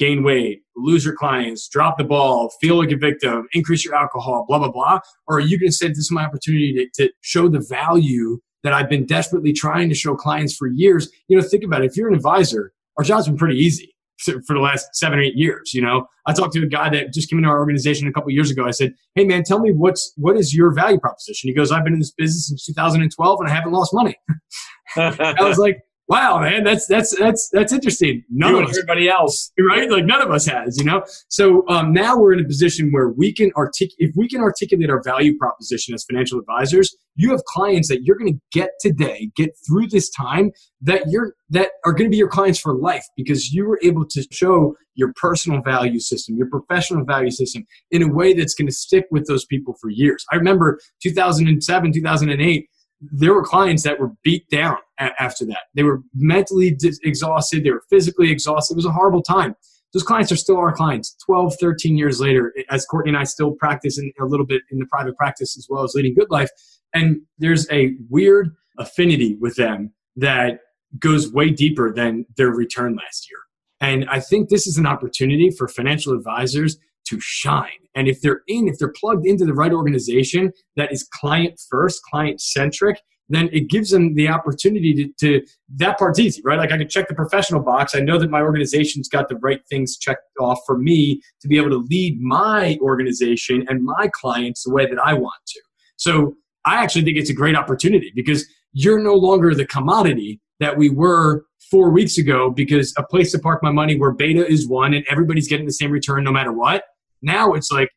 gain 0.00 0.24
weight, 0.24 0.62
lose 0.76 1.04
your 1.04 1.14
clients, 1.14 1.68
drop 1.68 1.98
the 1.98 2.04
ball, 2.04 2.50
feel 2.60 2.76
like 2.76 2.90
a 2.90 2.96
victim, 2.96 3.46
increase 3.52 3.84
your 3.84 3.94
alcohol, 3.94 4.46
blah, 4.48 4.58
blah, 4.58 4.70
blah? 4.70 4.98
Or 5.28 5.36
are 5.36 5.40
you 5.40 5.58
going 5.60 5.68
to 5.68 5.76
say 5.76 5.88
this 5.88 5.98
is 5.98 6.10
my 6.10 6.24
opportunity 6.24 6.72
to, 6.72 7.02
to 7.02 7.12
show 7.20 7.48
the 7.48 7.60
value 7.60 8.40
that 8.64 8.72
I've 8.72 8.88
been 8.88 9.04
desperately 9.04 9.52
trying 9.52 9.90
to 9.90 9.94
show 9.94 10.16
clients 10.16 10.56
for 10.56 10.66
years? 10.66 11.10
You 11.28 11.36
know, 11.36 11.46
think 11.46 11.64
about 11.64 11.82
it. 11.82 11.90
If 11.90 11.96
you're 11.98 12.08
an 12.08 12.14
advisor, 12.14 12.72
our 12.96 13.04
job's 13.04 13.26
been 13.26 13.36
pretty 13.36 13.58
easy 13.58 13.94
for 14.22 14.54
the 14.54 14.60
last 14.60 14.88
seven 14.94 15.18
or 15.18 15.22
eight 15.22 15.36
years. 15.36 15.74
You 15.74 15.82
know, 15.82 16.06
I 16.26 16.32
talked 16.32 16.54
to 16.54 16.62
a 16.62 16.66
guy 16.66 16.88
that 16.90 17.12
just 17.12 17.28
came 17.28 17.38
into 17.38 17.50
our 17.50 17.58
organization 17.58 18.08
a 18.08 18.12
couple 18.12 18.30
years 18.30 18.50
ago. 18.50 18.66
I 18.66 18.70
said, 18.70 18.94
"Hey, 19.14 19.24
man, 19.24 19.44
tell 19.44 19.60
me 19.60 19.72
what's 19.72 20.12
what 20.16 20.36
is 20.36 20.54
your 20.54 20.74
value 20.74 20.98
proposition?" 20.98 21.48
He 21.48 21.54
goes, 21.54 21.72
"I've 21.72 21.84
been 21.84 21.94
in 21.94 22.00
this 22.00 22.12
business 22.12 22.48
since 22.48 22.66
2012 22.66 23.40
and 23.40 23.48
I 23.48 23.54
haven't 23.54 23.72
lost 23.72 23.94
money." 23.94 24.14
I 24.96 25.36
was 25.40 25.56
like, 25.56 25.78
wow, 26.10 26.40
man, 26.40 26.64
that's 26.64 26.86
that's 26.86 27.16
that's 27.16 27.48
that's 27.52 27.72
interesting. 27.72 28.24
None 28.28 28.56
you 28.56 28.62
of 28.62 28.68
us, 28.68 28.76
everybody 28.76 29.08
else, 29.08 29.52
right? 29.60 29.88
Like 29.88 30.04
none 30.04 30.20
of 30.20 30.30
us 30.32 30.44
has, 30.46 30.76
you 30.76 30.84
know. 30.84 31.04
So 31.28 31.66
um, 31.68 31.92
now 31.92 32.18
we're 32.18 32.32
in 32.32 32.40
a 32.40 32.44
position 32.44 32.90
where 32.90 33.10
we 33.10 33.32
can 33.32 33.52
articulate 33.56 33.96
if 33.98 34.16
we 34.16 34.28
can 34.28 34.40
articulate 34.40 34.90
our 34.90 35.00
value 35.02 35.38
proposition 35.38 35.94
as 35.94 36.04
financial 36.04 36.40
advisors. 36.40 36.94
You 37.14 37.30
have 37.30 37.44
clients 37.44 37.88
that 37.88 38.02
you're 38.02 38.16
going 38.16 38.34
to 38.34 38.40
get 38.52 38.70
today, 38.80 39.30
get 39.36 39.50
through 39.66 39.86
this 39.86 40.10
time 40.10 40.50
that 40.80 41.04
you're 41.08 41.34
that 41.50 41.70
are 41.86 41.92
going 41.92 42.06
to 42.06 42.10
be 42.10 42.16
your 42.16 42.28
clients 42.28 42.58
for 42.58 42.74
life 42.74 43.06
because 43.16 43.52
you 43.52 43.64
were 43.64 43.78
able 43.82 44.04
to 44.06 44.26
show 44.32 44.74
your 44.96 45.12
personal 45.14 45.62
value 45.62 46.00
system, 46.00 46.36
your 46.36 46.48
professional 46.50 47.04
value 47.04 47.30
system 47.30 47.64
in 47.92 48.02
a 48.02 48.08
way 48.12 48.34
that's 48.34 48.54
going 48.54 48.66
to 48.66 48.74
stick 48.74 49.06
with 49.12 49.26
those 49.26 49.44
people 49.44 49.76
for 49.80 49.88
years. 49.90 50.26
I 50.32 50.36
remember 50.36 50.80
2007, 51.02 51.92
2008 51.92 52.68
there 53.00 53.32
were 53.32 53.42
clients 53.42 53.82
that 53.84 53.98
were 53.98 54.12
beat 54.22 54.48
down 54.50 54.76
after 54.98 55.46
that. 55.46 55.64
They 55.74 55.82
were 55.82 56.02
mentally 56.14 56.76
exhausted. 57.02 57.64
They 57.64 57.70
were 57.70 57.82
physically 57.88 58.30
exhausted. 58.30 58.74
It 58.74 58.76
was 58.76 58.86
a 58.86 58.92
horrible 58.92 59.22
time. 59.22 59.54
Those 59.92 60.02
clients 60.02 60.30
are 60.30 60.36
still 60.36 60.58
our 60.58 60.72
clients 60.72 61.16
12, 61.26 61.56
13 61.58 61.96
years 61.96 62.20
later, 62.20 62.52
as 62.70 62.84
Courtney 62.86 63.10
and 63.10 63.18
I 63.18 63.24
still 63.24 63.52
practice 63.52 63.98
in, 63.98 64.12
a 64.20 64.24
little 64.24 64.46
bit 64.46 64.62
in 64.70 64.78
the 64.78 64.86
private 64.86 65.16
practice 65.16 65.56
as 65.56 65.66
well 65.68 65.82
as 65.82 65.94
leading 65.94 66.14
good 66.14 66.30
life. 66.30 66.50
And 66.94 67.22
there's 67.38 67.68
a 67.70 67.94
weird 68.08 68.54
affinity 68.78 69.36
with 69.40 69.56
them 69.56 69.92
that 70.16 70.60
goes 70.98 71.32
way 71.32 71.50
deeper 71.50 71.92
than 71.92 72.26
their 72.36 72.50
return 72.50 72.96
last 72.96 73.28
year. 73.30 73.38
And 73.80 74.08
I 74.10 74.20
think 74.20 74.48
this 74.48 74.66
is 74.66 74.76
an 74.76 74.86
opportunity 74.86 75.50
for 75.50 75.66
financial 75.66 76.12
advisors 76.12 76.76
to 77.10 77.18
shine. 77.20 77.68
And 77.94 78.08
if 78.08 78.20
they're 78.20 78.42
in, 78.46 78.68
if 78.68 78.78
they're 78.78 78.92
plugged 78.92 79.26
into 79.26 79.44
the 79.44 79.54
right 79.54 79.72
organization 79.72 80.52
that 80.76 80.92
is 80.92 81.06
client 81.12 81.60
first, 81.68 82.02
client 82.02 82.40
centric, 82.40 83.00
then 83.28 83.48
it 83.52 83.68
gives 83.68 83.90
them 83.90 84.14
the 84.14 84.28
opportunity 84.28 84.92
to, 84.92 85.08
to, 85.20 85.46
that 85.76 85.98
part's 85.98 86.18
easy, 86.18 86.42
right? 86.44 86.58
Like 86.58 86.72
I 86.72 86.78
can 86.78 86.88
check 86.88 87.08
the 87.08 87.14
professional 87.14 87.62
box. 87.62 87.94
I 87.94 88.00
know 88.00 88.18
that 88.18 88.28
my 88.28 88.40
organization's 88.40 89.08
got 89.08 89.28
the 89.28 89.36
right 89.36 89.60
things 89.70 89.96
checked 89.96 90.22
off 90.40 90.58
for 90.66 90.76
me 90.76 91.20
to 91.40 91.48
be 91.48 91.56
able 91.56 91.70
to 91.70 91.86
lead 91.88 92.20
my 92.20 92.76
organization 92.80 93.64
and 93.68 93.84
my 93.84 94.10
clients 94.12 94.64
the 94.64 94.72
way 94.72 94.84
that 94.86 94.98
I 94.98 95.14
want 95.14 95.40
to. 95.46 95.60
So 95.96 96.34
I 96.64 96.82
actually 96.82 97.04
think 97.04 97.18
it's 97.18 97.30
a 97.30 97.34
great 97.34 97.56
opportunity 97.56 98.12
because 98.14 98.46
you're 98.72 99.00
no 99.00 99.14
longer 99.14 99.54
the 99.54 99.66
commodity 99.66 100.40
that 100.58 100.76
we 100.76 100.90
were 100.90 101.44
four 101.70 101.90
weeks 101.90 102.18
ago 102.18 102.50
because 102.50 102.92
a 102.98 103.02
place 103.02 103.30
to 103.32 103.38
park 103.38 103.62
my 103.62 103.70
money 103.70 103.96
where 103.96 104.12
beta 104.12 104.46
is 104.46 104.68
one 104.68 104.92
and 104.92 105.04
everybody's 105.08 105.48
getting 105.48 105.66
the 105.66 105.72
same 105.72 105.90
return 105.90 106.24
no 106.24 106.32
matter 106.32 106.52
what. 106.52 106.82
Now 107.22 107.52
it's 107.52 107.70
like, 107.70 107.90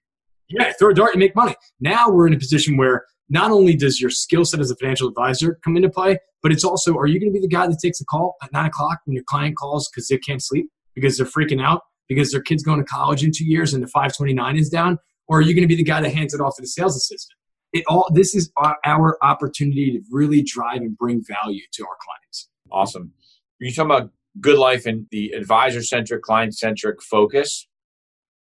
yeah, 0.49 0.71
throw 0.77 0.91
a 0.91 0.93
dart 0.93 1.13
and 1.13 1.19
make 1.19 1.35
money. 1.35 1.55
Now 1.79 2.09
we're 2.09 2.27
in 2.27 2.33
a 2.33 2.39
position 2.39 2.77
where 2.77 3.05
not 3.29 3.51
only 3.51 3.75
does 3.75 3.99
your 3.99 4.09
skill 4.09 4.45
set 4.45 4.59
as 4.59 4.69
a 4.69 4.75
financial 4.75 5.07
advisor 5.07 5.59
come 5.63 5.75
into 5.75 5.89
play, 5.89 6.19
but 6.41 6.51
it's 6.51 6.63
also 6.63 6.95
are 6.95 7.07
you 7.07 7.19
going 7.19 7.31
to 7.31 7.33
be 7.33 7.41
the 7.41 7.53
guy 7.53 7.65
that 7.67 7.79
takes 7.81 7.99
the 7.99 8.05
call 8.05 8.35
at 8.43 8.51
nine 8.51 8.65
o'clock 8.65 8.99
when 9.05 9.15
your 9.15 9.23
client 9.23 9.55
calls 9.55 9.89
because 9.89 10.07
they 10.07 10.17
can't 10.17 10.43
sleep 10.43 10.69
because 10.93 11.17
they're 11.17 11.25
freaking 11.25 11.63
out 11.63 11.81
because 12.07 12.31
their 12.31 12.41
kid's 12.41 12.63
going 12.63 12.79
to 12.79 12.85
college 12.85 13.23
in 13.23 13.31
two 13.33 13.45
years 13.45 13.73
and 13.73 13.81
the 13.81 13.87
529 13.87 14.57
is 14.57 14.69
down, 14.69 14.99
or 15.27 15.39
are 15.39 15.41
you 15.41 15.53
going 15.53 15.63
to 15.63 15.67
be 15.67 15.75
the 15.75 15.83
guy 15.83 16.01
that 16.01 16.13
hands 16.13 16.33
it 16.33 16.41
off 16.41 16.55
to 16.57 16.61
the 16.61 16.67
sales 16.67 16.95
assistant? 16.95 17.37
It 17.71 17.83
all 17.87 18.07
this 18.13 18.35
is 18.35 18.51
our 18.85 19.17
opportunity 19.23 19.91
to 19.93 20.01
really 20.11 20.43
drive 20.43 20.81
and 20.81 20.95
bring 20.95 21.23
value 21.27 21.63
to 21.73 21.83
our 21.83 21.97
clients. 22.01 22.49
Awesome. 22.71 23.13
Are 23.61 23.65
You 23.65 23.73
talking 23.73 23.91
about 23.91 24.11
good 24.39 24.57
life 24.57 24.85
and 24.85 25.07
the 25.11 25.31
advisor 25.31 25.81
centric, 25.81 26.21
client 26.21 26.55
centric 26.55 27.01
focus. 27.01 27.67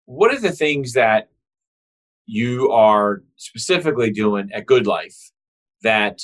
What 0.06 0.32
are 0.34 0.40
the 0.40 0.52
things 0.52 0.92
that 0.94 1.28
you 2.26 2.70
are 2.70 3.22
specifically 3.36 4.10
doing 4.10 4.50
at 4.52 4.66
Good 4.66 4.86
Life 4.86 5.16
that 5.82 6.22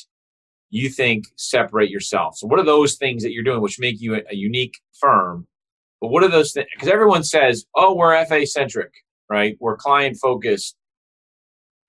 you 0.71 0.89
think 0.89 1.27
separate 1.37 1.91
yourself? 1.91 2.37
So, 2.37 2.47
what 2.47 2.59
are 2.59 2.65
those 2.65 2.97
things 2.97 3.23
that 3.23 3.33
you're 3.33 3.45
doing 3.45 3.61
which 3.61 3.79
make 3.79 4.01
you 4.01 4.15
a, 4.15 4.35
unique 4.35 4.79
firm? 5.01 5.47
But 6.01 6.09
what 6.09 6.23
are 6.23 6.29
those 6.29 6.53
things? 6.53 6.67
Because 6.75 6.89
everyone 6.89 7.25
says, 7.25 7.67
oh, 7.75 7.95
we're 7.95 8.25
FA 8.27 8.47
centric, 8.47 8.93
right? 9.29 9.57
We're 9.61 9.77
client 9.77 10.17
focused. 10.17 10.77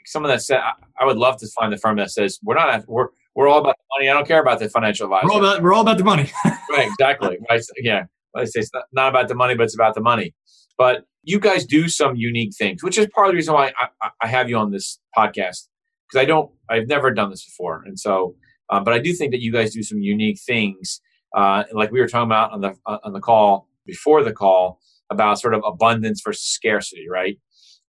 Someone 0.06 0.32
that 0.32 0.42
said, 0.42 0.62
I 1.00 1.06
would 1.06 1.18
love 1.18 1.38
to 1.38 1.48
find 1.48 1.72
the 1.72 1.78
firm 1.78 1.98
that 1.98 2.10
says, 2.10 2.40
we're 2.42 2.56
not, 2.56 2.88
we're, 2.88 3.10
we're 3.36 3.48
all 3.48 3.60
about 3.60 3.76
the 3.78 3.84
money. 3.98 4.10
I 4.10 4.14
don't 4.14 4.28
care 4.28 4.42
about 4.42 4.60
the 4.60 4.68
financial 4.70 5.06
advisor. 5.06 5.28
We're 5.28 5.34
all 5.34 5.40
about, 5.40 5.62
we're 5.62 5.74
all 5.74 5.82
about 5.82 6.00
the 6.00 6.04
money. 6.04 6.32
right, 6.46 6.88
exactly. 6.88 7.38
Right. 7.50 7.62
Yeah. 7.78 8.06
I 8.36 8.46
say 8.46 8.62
it's 8.62 8.74
not, 8.74 8.86
not 8.92 9.10
about 9.10 9.28
the 9.28 9.36
money, 9.36 9.56
but 9.56 9.64
it's 9.64 9.76
about 9.76 9.94
the 9.96 10.02
money. 10.02 10.34
But 10.78 11.06
you 11.24 11.40
guys 11.40 11.66
do 11.66 11.88
some 11.88 12.16
unique 12.16 12.56
things, 12.58 12.84
which 12.84 12.98
is 12.98 13.08
part 13.14 13.28
of 13.28 13.34
the 13.34 13.36
reason 13.36 13.54
why 13.54 13.74
I, 13.80 14.10
I 14.22 14.28
have 14.28 14.50
you 14.50 14.58
on 14.58 14.72
this 14.72 15.00
podcast 15.18 15.68
because 16.08 16.22
I 16.22 16.26
don't, 16.26 16.52
I've 16.70 16.88
never 16.88 17.12
done 17.12 17.30
this 17.30 17.46
before, 17.46 17.84
and 17.86 18.00
so, 18.00 18.36
um, 18.70 18.84
but 18.84 18.94
I 18.94 19.00
do 19.00 19.14
think 19.14 19.32
that 19.32 19.42
you 19.42 19.52
guys 19.52 19.74
do 19.74 19.84
some 19.84 20.00
unique 20.00 20.40
things, 20.46 21.02
uh, 21.36 21.64
like 21.74 21.92
we 21.92 22.00
were 22.00 22.08
talking 22.08 22.28
about 22.28 22.52
on 22.52 22.62
the 22.62 22.76
uh, 22.86 22.98
on 23.04 23.14
the 23.14 23.20
call 23.20 23.68
before 23.86 24.24
the 24.24 24.34
call 24.34 24.80
about 25.12 25.40
sort 25.40 25.54
of 25.54 25.62
abundance 25.66 26.22
versus 26.24 26.46
scarcity, 26.46 27.08
right? 27.10 27.38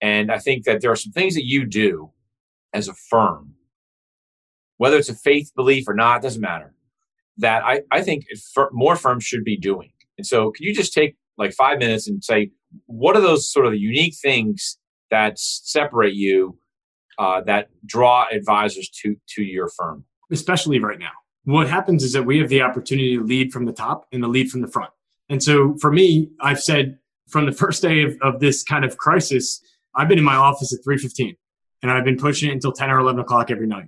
And 0.01 0.31
I 0.31 0.39
think 0.39 0.65
that 0.65 0.81
there 0.81 0.91
are 0.91 0.95
some 0.95 1.11
things 1.11 1.35
that 1.35 1.45
you 1.45 1.65
do 1.65 2.11
as 2.73 2.87
a 2.87 2.93
firm, 2.93 3.53
whether 4.77 4.97
it's 4.97 5.09
a 5.09 5.15
faith 5.15 5.51
belief 5.55 5.87
or 5.87 5.93
not, 5.93 6.21
doesn't 6.21 6.41
matter. 6.41 6.73
That 7.37 7.63
I, 7.63 7.81
I 7.91 8.01
think 8.01 8.25
more 8.71 8.95
firms 8.95 9.23
should 9.23 9.43
be 9.43 9.57
doing. 9.57 9.91
And 10.17 10.27
so, 10.27 10.51
can 10.51 10.65
you 10.65 10.73
just 10.73 10.93
take 10.93 11.15
like 11.37 11.53
five 11.53 11.79
minutes 11.79 12.07
and 12.07 12.23
say 12.23 12.51
what 12.85 13.15
are 13.15 13.21
those 13.21 13.51
sort 13.51 13.65
of 13.65 13.75
unique 13.75 14.15
things 14.21 14.77
that 15.11 15.37
separate 15.39 16.13
you 16.13 16.57
uh, 17.19 17.41
that 17.41 17.69
draw 17.85 18.25
advisors 18.31 18.89
to 19.01 19.15
to 19.35 19.43
your 19.43 19.69
firm? 19.69 20.05
Especially 20.31 20.79
right 20.79 20.99
now. 20.99 21.11
What 21.45 21.69
happens 21.69 22.03
is 22.03 22.13
that 22.13 22.23
we 22.23 22.39
have 22.39 22.49
the 22.49 22.61
opportunity 22.61 23.17
to 23.17 23.23
lead 23.23 23.51
from 23.51 23.65
the 23.65 23.73
top 23.73 24.05
and 24.11 24.23
to 24.23 24.29
lead 24.29 24.49
from 24.49 24.61
the 24.61 24.67
front. 24.67 24.91
And 25.29 25.41
so 25.41 25.75
for 25.79 25.91
me 25.91 26.29
i've 26.41 26.61
said 26.61 26.97
from 27.27 27.45
the 27.45 27.51
first 27.51 27.81
day 27.81 28.03
of, 28.03 28.17
of 28.21 28.39
this 28.39 28.63
kind 28.63 28.85
of 28.85 28.97
crisis 28.97 29.61
i've 29.95 30.07
been 30.07 30.17
in 30.17 30.23
my 30.23 30.35
office 30.35 30.73
at 30.73 30.79
3.15 30.85 31.35
and 31.81 31.91
i've 31.91 32.05
been 32.05 32.17
pushing 32.17 32.49
it 32.49 32.53
until 32.53 32.71
10 32.71 32.89
or 32.89 32.99
11 32.99 33.21
o'clock 33.21 33.51
every 33.51 33.67
night 33.67 33.87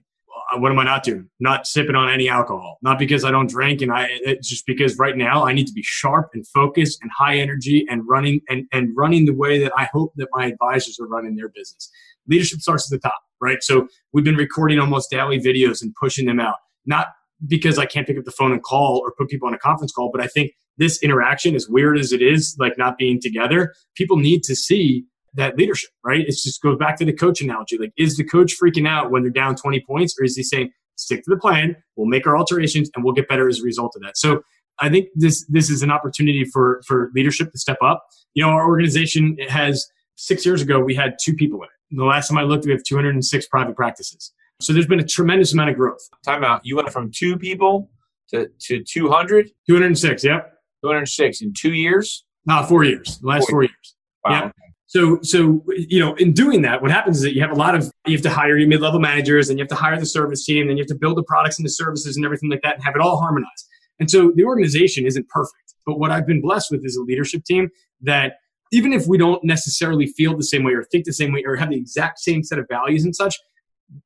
Uh, 0.56 0.60
what 0.60 0.72
am 0.72 0.80
I 0.80 0.84
not 0.84 1.04
doing? 1.04 1.30
Not 1.40 1.68
sipping 1.68 1.96
on 1.96 2.10
any 2.10 2.30
alcohol. 2.30 2.78
Not 2.82 3.00
because 3.00 3.26
I 3.26 3.32
don't 3.32 3.50
drink, 3.50 3.82
and 3.82 3.92
I 3.92 4.08
it's 4.10 4.48
just 4.48 4.66
because 4.66 4.98
right 4.98 5.18
now 5.18 5.46
I 5.46 5.54
need 5.54 5.68
to 5.68 5.74
be 5.74 5.84
sharp 5.84 6.30
and 6.34 6.48
focused 6.48 7.00
and 7.02 7.12
high 7.18 7.38
energy 7.38 7.86
and 7.90 8.04
running 8.08 8.42
and 8.50 8.66
and 8.72 8.90
running 8.96 9.26
the 9.26 9.34
way 9.34 9.60
that 9.60 9.72
I 9.78 9.90
hope 9.92 10.14
that 10.18 10.28
my 10.32 10.46
advisors 10.48 11.00
are 11.00 11.08
running 11.08 11.36
their 11.36 11.50
business. 11.50 11.90
Leadership 12.28 12.60
starts 12.60 12.92
at 12.92 13.02
the 13.02 13.08
top, 13.08 13.22
right? 13.42 13.62
So 13.62 13.88
we've 14.14 14.26
been 14.26 14.36
recording 14.36 14.80
almost 14.80 15.10
daily 15.10 15.40
videos 15.40 15.82
and 15.82 15.94
pushing 16.00 16.26
them 16.26 16.40
out. 16.40 16.56
Not 16.86 17.08
because 17.48 17.78
I 17.78 17.86
can't 17.86 18.08
pick 18.08 18.18
up 18.18 18.24
the 18.24 18.32
phone 18.32 18.52
and 18.52 18.64
call 18.64 19.02
or 19.04 19.14
put 19.18 19.30
people 19.30 19.48
on 19.48 19.54
a 19.54 19.60
conference 19.60 19.92
call, 19.92 20.10
but 20.12 20.22
I 20.22 20.28
think 20.28 20.52
this 20.78 21.02
interaction, 21.04 21.56
as 21.56 21.68
weird 21.70 21.98
as 21.98 22.12
it 22.12 22.22
is, 22.22 22.56
like 22.60 22.78
not 22.78 22.98
being 22.98 23.20
together, 23.22 23.74
people 23.96 24.18
need 24.18 24.44
to 24.44 24.56
see 24.56 25.06
that 25.36 25.58
leadership, 25.58 25.90
right? 26.04 26.22
It 26.22 26.32
just 26.32 26.62
goes 26.62 26.78
back 26.78 26.98
to 26.98 27.06
the 27.06 27.14
coach 27.14 27.42
analogy. 27.42 27.78
Like, 27.78 27.94
is 27.98 28.18
the 28.18 28.24
coach 28.24 28.54
freaking 28.62 28.88
out 28.88 29.12
when 29.12 29.22
they're 29.22 29.32
down 29.32 29.56
20 29.56 29.84
points, 29.88 30.16
or 30.20 30.26
is 30.26 30.36
he 30.36 30.44
saying, 30.44 30.72
stick 30.96 31.24
to 31.24 31.30
the 31.30 31.38
plan, 31.38 31.76
we'll 31.96 32.08
make 32.08 32.26
our 32.26 32.38
alterations, 32.38 32.90
and 32.96 33.04
we'll 33.04 33.14
get 33.14 33.28
better 33.28 33.48
as 33.48 33.60
a 33.60 33.64
result 33.64 33.94
of 33.96 34.02
that? 34.04 34.18
So 34.18 34.42
I 34.80 34.90
think 34.90 35.08
this 35.16 35.46
this 35.50 35.70
is 35.70 35.84
an 35.84 35.92
opportunity 35.92 36.44
for 36.46 36.82
for 36.86 37.12
leadership 37.16 37.52
to 37.52 37.58
step 37.58 37.78
up. 37.82 38.06
You 38.34 38.44
know, 38.44 38.50
our 38.50 38.66
organization 38.66 39.38
has 39.48 39.88
six 40.16 40.46
years 40.46 40.62
ago 40.62 40.80
we 40.80 40.96
had 40.96 41.16
two 41.22 41.34
people 41.34 41.60
in 41.60 41.66
it. 41.66 41.98
The 41.98 42.04
last 42.04 42.30
time 42.30 42.38
I 42.38 42.44
looked, 42.44 42.66
we 42.66 42.72
have 42.72 42.84
206 42.84 43.48
private 43.48 43.76
practices. 43.76 44.34
So 44.62 44.74
there's 44.74 44.88
been 44.88 45.00
a 45.00 45.06
tremendous 45.06 45.54
amount 45.54 45.70
of 45.70 45.76
growth. 45.76 46.00
Time 46.24 46.44
out. 46.44 46.62
You 46.64 46.78
went 46.78 46.90
from 46.90 47.12
two 47.12 47.38
people 47.38 47.90
to, 48.30 48.50
to 48.68 48.84
200? 48.84 49.50
206, 49.68 50.24
yep. 50.24 50.54
206 50.84 51.42
in 51.42 51.54
two 51.54 51.74
years? 51.74 52.26
No, 52.46 52.64
four 52.64 52.84
years. 52.84 53.20
The 53.20 53.28
last 53.28 53.42
four, 53.42 53.50
four 53.50 53.64
years. 53.64 53.96
Wow. 54.24 54.44
Yep. 54.46 54.56
So, 54.96 55.20
so 55.24 55.62
you 55.76 56.00
know, 56.00 56.14
in 56.16 56.32
doing 56.32 56.62
that, 56.62 56.82
what 56.82 56.90
happens 56.90 57.18
is 57.18 57.24
that 57.24 57.36
you 57.36 57.42
have 57.42 57.52
a 57.52 57.56
lot 57.56 57.76
of 57.76 57.92
you 58.08 58.14
have 58.14 58.22
to 58.22 58.30
hire 58.30 58.58
your 58.58 58.70
mid-level 58.70 59.02
managers, 59.02 59.50
and 59.50 59.60
you 59.60 59.64
have 59.64 59.70
to 59.70 59.76
hire 59.76 60.00
the 60.00 60.06
service 60.06 60.46
team, 60.46 60.70
and 60.70 60.78
you 60.78 60.84
have 60.84 60.88
to 60.88 60.96
build 60.96 61.18
the 61.18 61.24
products 61.24 61.60
and 61.60 61.66
the 61.66 61.70
services 61.70 62.16
and 62.16 62.24
everything 62.24 62.50
like 62.50 62.62
that, 62.64 62.76
and 62.76 62.84
have 62.86 62.96
it 62.96 63.02
all 63.02 63.18
harmonized. 63.18 63.68
And 64.00 64.10
so, 64.10 64.32
the 64.34 64.46
organization 64.46 65.06
isn't 65.06 65.28
perfect. 65.28 65.76
But 65.86 66.00
what 66.00 66.12
I've 66.12 66.26
been 66.26 66.42
blessed 66.42 66.72
with 66.72 66.86
is 66.86 66.96
a 66.96 67.02
leadership 67.02 67.44
team 67.44 67.68
that 68.04 68.36
even 68.72 68.94
if 68.94 69.06
we 69.06 69.18
don't 69.18 69.44
necessarily 69.44 70.08
feel 70.08 70.38
the 70.38 70.46
same 70.46 70.64
way 70.64 70.72
or 70.72 70.86
think 70.86 71.04
the 71.04 71.12
same 71.12 71.34
way 71.34 71.44
or 71.46 71.58
have 71.58 71.72
the 71.72 71.78
exact 71.78 72.20
same 72.20 72.42
set 72.42 72.58
of 72.58 72.66
values 72.70 73.04
and 73.04 73.14
such, 73.14 73.36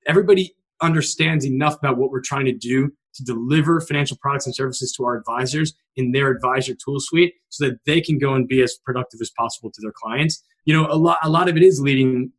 everybody 0.08 0.56
understands 0.82 1.46
enough 1.46 1.76
about 1.76 1.98
what 1.98 2.10
we're 2.10 2.20
trying 2.20 2.46
to 2.46 2.54
do 2.54 2.90
to 3.14 3.24
deliver 3.24 3.80
financial 3.80 4.18
products 4.20 4.48
and 4.48 4.56
services 4.56 4.92
to 4.94 5.04
our 5.04 5.16
advisors 5.16 5.76
in 5.98 6.14
their 6.14 6.32
advisor 6.32 6.74
tool 6.74 7.00
suite 7.00 7.36
so 7.50 7.68
that 7.68 7.78
they 7.86 8.02
can 8.02 8.18
go 8.18 8.34
and 8.34 8.48
be 8.48 8.64
as 8.64 8.76
productive 8.84 9.20
as 9.22 9.32
possible 9.38 9.70
to 9.72 9.82
their 9.82 9.94
clients. 9.94 10.44
You 10.66 10.74
know, 10.74 10.88
a 10.90 10.96
lot, 10.96 11.18
a 11.24 11.30
lot 11.30 11.50
of 11.50 11.58
it 11.58 11.64
is 11.64 11.80
leading 11.82 12.32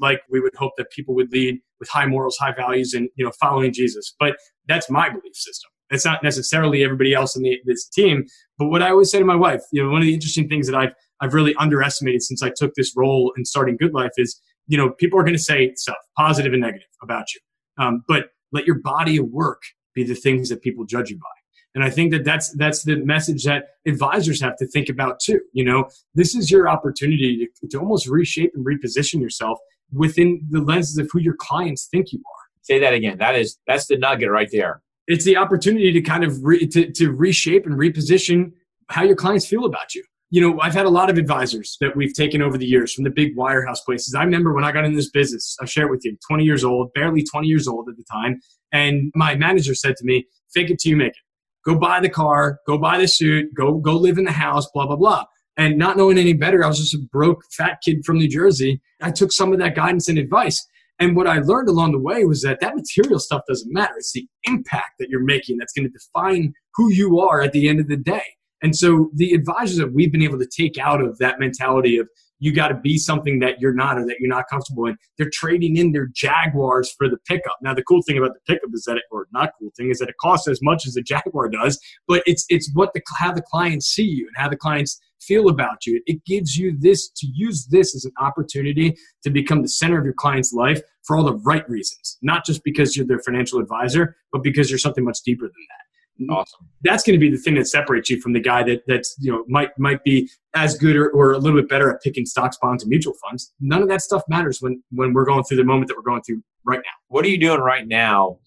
like 0.00 0.20
we 0.30 0.40
would 0.40 0.54
hope 0.56 0.72
that 0.78 0.90
people 0.90 1.14
would 1.14 1.30
lead 1.32 1.58
with 1.80 1.88
high 1.88 2.06
morals, 2.06 2.36
high 2.38 2.54
values, 2.54 2.94
and, 2.94 3.08
you 3.16 3.24
know, 3.24 3.32
following 3.40 3.72
Jesus. 3.72 4.14
But 4.18 4.36
that's 4.66 4.88
my 4.88 5.08
belief 5.08 5.34
system. 5.34 5.70
It's 5.90 6.04
not 6.04 6.22
necessarily 6.22 6.82
everybody 6.82 7.12
else 7.12 7.36
in 7.36 7.42
the, 7.42 7.58
this 7.66 7.86
team. 7.88 8.24
But 8.58 8.68
what 8.68 8.82
I 8.82 8.90
always 8.90 9.10
say 9.10 9.18
to 9.18 9.24
my 9.24 9.36
wife, 9.36 9.60
you 9.70 9.82
know, 9.82 9.90
one 9.90 10.00
of 10.00 10.06
the 10.06 10.14
interesting 10.14 10.48
things 10.48 10.66
that 10.66 10.76
I've, 10.76 10.92
I've 11.20 11.34
really 11.34 11.54
underestimated 11.56 12.22
since 12.22 12.42
I 12.42 12.50
took 12.56 12.74
this 12.74 12.92
role 12.96 13.32
in 13.36 13.44
starting 13.44 13.76
Good 13.76 13.92
Life 13.92 14.12
is, 14.16 14.40
you 14.66 14.78
know, 14.78 14.90
people 14.90 15.18
are 15.18 15.22
going 15.22 15.36
to 15.36 15.42
say 15.42 15.72
stuff, 15.74 15.96
positive 16.16 16.52
and 16.52 16.62
negative 16.62 16.88
about 17.02 17.26
you. 17.34 17.84
Um, 17.84 18.02
but 18.08 18.28
let 18.52 18.66
your 18.66 18.78
body 18.78 19.18
of 19.18 19.26
work 19.28 19.62
be 19.94 20.04
the 20.04 20.14
things 20.14 20.48
that 20.48 20.62
people 20.62 20.84
judge 20.84 21.10
you 21.10 21.16
by. 21.16 21.43
And 21.74 21.82
I 21.82 21.90
think 21.90 22.12
that 22.12 22.24
that's 22.24 22.52
that's 22.52 22.84
the 22.84 22.96
message 22.96 23.44
that 23.44 23.64
advisors 23.86 24.40
have 24.40 24.56
to 24.58 24.66
think 24.66 24.88
about 24.88 25.18
too. 25.20 25.40
You 25.52 25.64
know, 25.64 25.88
this 26.14 26.34
is 26.34 26.50
your 26.50 26.68
opportunity 26.68 27.48
to, 27.60 27.68
to 27.68 27.78
almost 27.78 28.06
reshape 28.06 28.52
and 28.54 28.64
reposition 28.64 29.20
yourself 29.20 29.58
within 29.92 30.46
the 30.50 30.60
lenses 30.60 30.98
of 30.98 31.08
who 31.12 31.20
your 31.20 31.34
clients 31.34 31.86
think 31.86 32.12
you 32.12 32.20
are. 32.20 32.44
Say 32.62 32.78
that 32.78 32.94
again. 32.94 33.18
That 33.18 33.34
is 33.34 33.58
that's 33.66 33.86
the 33.86 33.98
nugget 33.98 34.30
right 34.30 34.48
there. 34.52 34.82
It's 35.06 35.24
the 35.24 35.36
opportunity 35.36 35.92
to 35.92 36.00
kind 36.00 36.24
of 36.24 36.42
re, 36.42 36.66
to, 36.66 36.90
to 36.92 37.12
reshape 37.12 37.66
and 37.66 37.74
reposition 37.74 38.52
how 38.88 39.02
your 39.02 39.16
clients 39.16 39.46
feel 39.46 39.64
about 39.64 39.94
you. 39.94 40.04
You 40.30 40.40
know, 40.40 40.60
I've 40.60 40.72
had 40.72 40.86
a 40.86 40.90
lot 40.90 41.10
of 41.10 41.18
advisors 41.18 41.76
that 41.80 41.94
we've 41.94 42.14
taken 42.14 42.40
over 42.40 42.56
the 42.56 42.66
years 42.66 42.92
from 42.92 43.04
the 43.04 43.10
big 43.10 43.36
wirehouse 43.36 43.78
places. 43.84 44.14
I 44.14 44.24
remember 44.24 44.52
when 44.52 44.64
I 44.64 44.72
got 44.72 44.84
in 44.84 44.94
this 44.94 45.10
business, 45.10 45.56
I 45.60 45.66
share 45.66 45.86
it 45.86 45.90
with 45.90 46.04
you, 46.04 46.16
20 46.26 46.44
years 46.44 46.64
old, 46.64 46.92
barely 46.94 47.22
20 47.22 47.46
years 47.46 47.68
old 47.68 47.88
at 47.88 47.96
the 47.96 48.04
time. 48.10 48.40
And 48.72 49.12
my 49.14 49.36
manager 49.36 49.74
said 49.74 49.96
to 49.96 50.04
me, 50.04 50.26
fake 50.52 50.70
it 50.70 50.80
till 50.80 50.90
you 50.90 50.96
make 50.96 51.12
it. 51.12 51.23
Go 51.64 51.78
buy 51.78 52.00
the 52.00 52.10
car, 52.10 52.60
go 52.66 52.78
buy 52.78 52.98
the 52.98 53.08
suit, 53.08 53.54
go 53.54 53.78
go 53.78 53.96
live 53.96 54.18
in 54.18 54.24
the 54.24 54.32
house, 54.32 54.66
blah, 54.72 54.86
blah, 54.86 54.96
blah. 54.96 55.24
And 55.56 55.78
not 55.78 55.96
knowing 55.96 56.18
any 56.18 56.32
better, 56.32 56.64
I 56.64 56.68
was 56.68 56.78
just 56.78 56.94
a 56.94 57.06
broke 57.12 57.42
fat 57.56 57.78
kid 57.84 58.04
from 58.04 58.18
New 58.18 58.28
Jersey. 58.28 58.80
I 59.00 59.10
took 59.10 59.32
some 59.32 59.52
of 59.52 59.58
that 59.60 59.76
guidance 59.76 60.08
and 60.08 60.18
advice. 60.18 60.66
And 60.98 61.16
what 61.16 61.26
I 61.26 61.38
learned 61.38 61.68
along 61.68 61.92
the 61.92 61.98
way 61.98 62.24
was 62.24 62.42
that 62.42 62.60
that 62.60 62.76
material 62.76 63.18
stuff 63.18 63.42
doesn't 63.48 63.72
matter. 63.72 63.94
It's 63.96 64.12
the 64.12 64.26
impact 64.44 64.92
that 64.98 65.08
you're 65.08 65.24
making 65.24 65.58
that's 65.58 65.72
going 65.72 65.88
to 65.88 65.92
define 65.92 66.52
who 66.74 66.90
you 66.92 67.18
are 67.18 67.40
at 67.40 67.52
the 67.52 67.68
end 67.68 67.80
of 67.80 67.88
the 67.88 67.96
day. 67.96 68.22
And 68.62 68.76
so 68.76 69.10
the 69.14 69.32
advisors 69.32 69.76
that 69.78 69.92
we've 69.92 70.12
been 70.12 70.22
able 70.22 70.38
to 70.38 70.46
take 70.46 70.78
out 70.78 71.00
of 71.00 71.18
that 71.18 71.38
mentality 71.38 71.98
of 71.98 72.08
you 72.38 72.52
got 72.52 72.68
to 72.68 72.74
be 72.74 72.98
something 72.98 73.38
that 73.40 73.60
you're 73.60 73.74
not 73.74 73.98
or 73.98 74.06
that 74.06 74.16
you're 74.20 74.28
not 74.28 74.44
comfortable 74.48 74.86
in. 74.86 74.96
They're 75.18 75.30
trading 75.32 75.76
in 75.76 75.92
their 75.92 76.08
Jaguars 76.14 76.92
for 76.96 77.08
the 77.08 77.18
pickup. 77.26 77.56
Now, 77.62 77.74
the 77.74 77.82
cool 77.82 78.02
thing 78.02 78.18
about 78.18 78.32
the 78.34 78.52
pickup 78.52 78.70
is 78.72 78.84
that, 78.84 78.96
it, 78.96 79.04
or 79.10 79.26
not 79.32 79.50
cool 79.58 79.70
thing, 79.76 79.90
is 79.90 79.98
that 79.98 80.08
it 80.08 80.16
costs 80.20 80.48
as 80.48 80.60
much 80.62 80.86
as 80.86 80.94
the 80.94 81.02
Jaguar 81.06 81.48
does, 81.48 81.78
but 82.08 82.22
it's 82.26 82.44
it's 82.48 82.70
what 82.74 82.92
the 82.94 83.02
how 83.18 83.32
the 83.32 83.42
clients 83.42 83.86
see 83.86 84.04
you 84.04 84.26
and 84.26 84.42
how 84.42 84.48
the 84.48 84.56
clients 84.56 85.00
feel 85.20 85.48
about 85.48 85.86
you. 85.86 86.02
It 86.06 86.24
gives 86.24 86.56
you 86.56 86.76
this 86.78 87.08
to 87.08 87.26
use 87.32 87.66
this 87.66 87.94
as 87.94 88.04
an 88.04 88.12
opportunity 88.20 88.94
to 89.22 89.30
become 89.30 89.62
the 89.62 89.68
center 89.68 89.98
of 89.98 90.04
your 90.04 90.14
client's 90.14 90.52
life 90.52 90.80
for 91.04 91.16
all 91.16 91.24
the 91.24 91.38
right 91.44 91.68
reasons, 91.68 92.18
not 92.22 92.44
just 92.44 92.62
because 92.64 92.96
you're 92.96 93.06
their 93.06 93.20
financial 93.20 93.58
advisor, 93.58 94.16
but 94.32 94.42
because 94.42 94.70
you're 94.70 94.78
something 94.78 95.04
much 95.04 95.18
deeper 95.24 95.44
than 95.44 95.52
that. 95.70 95.83
Awesome. 96.30 96.68
That's 96.82 97.02
going 97.02 97.18
to 97.18 97.20
be 97.20 97.30
the 97.30 97.42
thing 97.42 97.54
that 97.54 97.66
separates 97.66 98.08
you 98.08 98.20
from 98.20 98.34
the 98.34 98.40
guy 98.40 98.62
that 98.62 98.82
that's 98.86 99.16
you 99.18 99.32
know 99.32 99.44
might 99.48 99.76
might 99.78 100.04
be 100.04 100.30
as 100.54 100.78
good 100.78 100.94
or, 100.94 101.10
or 101.10 101.32
a 101.32 101.38
little 101.38 101.60
bit 101.60 101.68
better 101.68 101.90
at 101.90 102.02
picking 102.02 102.24
stocks, 102.24 102.56
bonds, 102.60 102.84
and 102.84 102.90
mutual 102.90 103.14
funds. 103.14 103.52
None 103.60 103.82
of 103.82 103.88
that 103.88 104.00
stuff 104.00 104.22
matters 104.28 104.58
when 104.60 104.82
when 104.92 105.12
we're 105.12 105.24
going 105.24 105.42
through 105.42 105.56
the 105.56 105.64
moment 105.64 105.88
that 105.88 105.96
we're 105.96 106.08
going 106.08 106.22
through 106.22 106.42
right 106.64 106.78
now. 106.78 106.92
What 107.08 107.24
are 107.24 107.28
you 107.28 107.38
doing 107.38 107.60
right 107.60 107.86
now? 107.86 108.38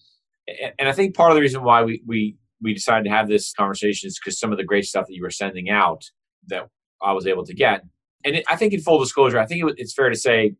And 0.78 0.88
I 0.88 0.92
think 0.92 1.14
part 1.14 1.30
of 1.30 1.34
the 1.34 1.42
reason 1.42 1.62
why 1.62 1.82
we 1.82 2.02
we 2.06 2.36
we 2.62 2.72
decided 2.72 3.04
to 3.04 3.10
have 3.10 3.28
this 3.28 3.52
conversation 3.52 4.08
is 4.08 4.18
because 4.18 4.40
some 4.40 4.50
of 4.50 4.56
the 4.56 4.64
great 4.64 4.86
stuff 4.86 5.06
that 5.06 5.14
you 5.14 5.22
were 5.22 5.30
sending 5.30 5.68
out 5.68 6.04
that 6.46 6.68
I 7.02 7.12
was 7.12 7.26
able 7.26 7.44
to 7.44 7.54
get. 7.54 7.82
And 8.24 8.36
it, 8.36 8.44
I 8.48 8.56
think 8.56 8.72
in 8.72 8.80
full 8.80 8.98
disclosure, 8.98 9.38
I 9.38 9.44
think 9.44 9.62
it, 9.64 9.74
it's 9.76 9.92
fair 9.92 10.08
to 10.08 10.16
say 10.16 10.54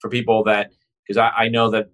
for 0.00 0.10
people 0.10 0.42
that 0.44 0.72
because 1.06 1.18
I, 1.18 1.44
I 1.44 1.48
know 1.48 1.70
that 1.70 1.86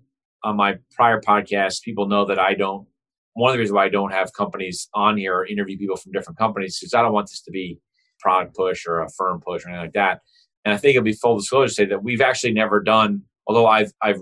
on 0.42 0.56
my 0.56 0.76
prior 0.94 1.20
podcast, 1.20 1.82
people 1.82 2.08
know 2.08 2.24
that 2.24 2.38
I 2.38 2.54
don't 2.54 2.86
one 3.34 3.50
of 3.50 3.54
the 3.54 3.58
reasons 3.58 3.74
why 3.74 3.84
I 3.84 3.88
don't 3.88 4.12
have 4.12 4.32
companies 4.32 4.88
on 4.94 5.16
here 5.16 5.36
or 5.36 5.46
interview 5.46 5.76
people 5.76 5.96
from 5.96 6.12
different 6.12 6.38
companies 6.38 6.80
is 6.82 6.94
I 6.94 7.02
don't 7.02 7.12
want 7.12 7.28
this 7.28 7.42
to 7.42 7.50
be 7.50 7.78
product 8.20 8.56
push 8.56 8.86
or 8.86 9.00
a 9.00 9.10
firm 9.10 9.40
push 9.40 9.64
or 9.64 9.68
anything 9.68 9.84
like 9.84 9.92
that. 9.92 10.20
And 10.64 10.72
I 10.72 10.78
think 10.78 10.96
it'll 10.96 11.04
be 11.04 11.12
full 11.12 11.36
disclosure 11.36 11.68
to 11.68 11.74
say 11.74 11.84
that 11.86 12.02
we've 12.02 12.20
actually 12.20 12.52
never 12.52 12.80
done, 12.80 13.22
although 13.46 13.66
I've 13.66 13.92
I've 14.00 14.20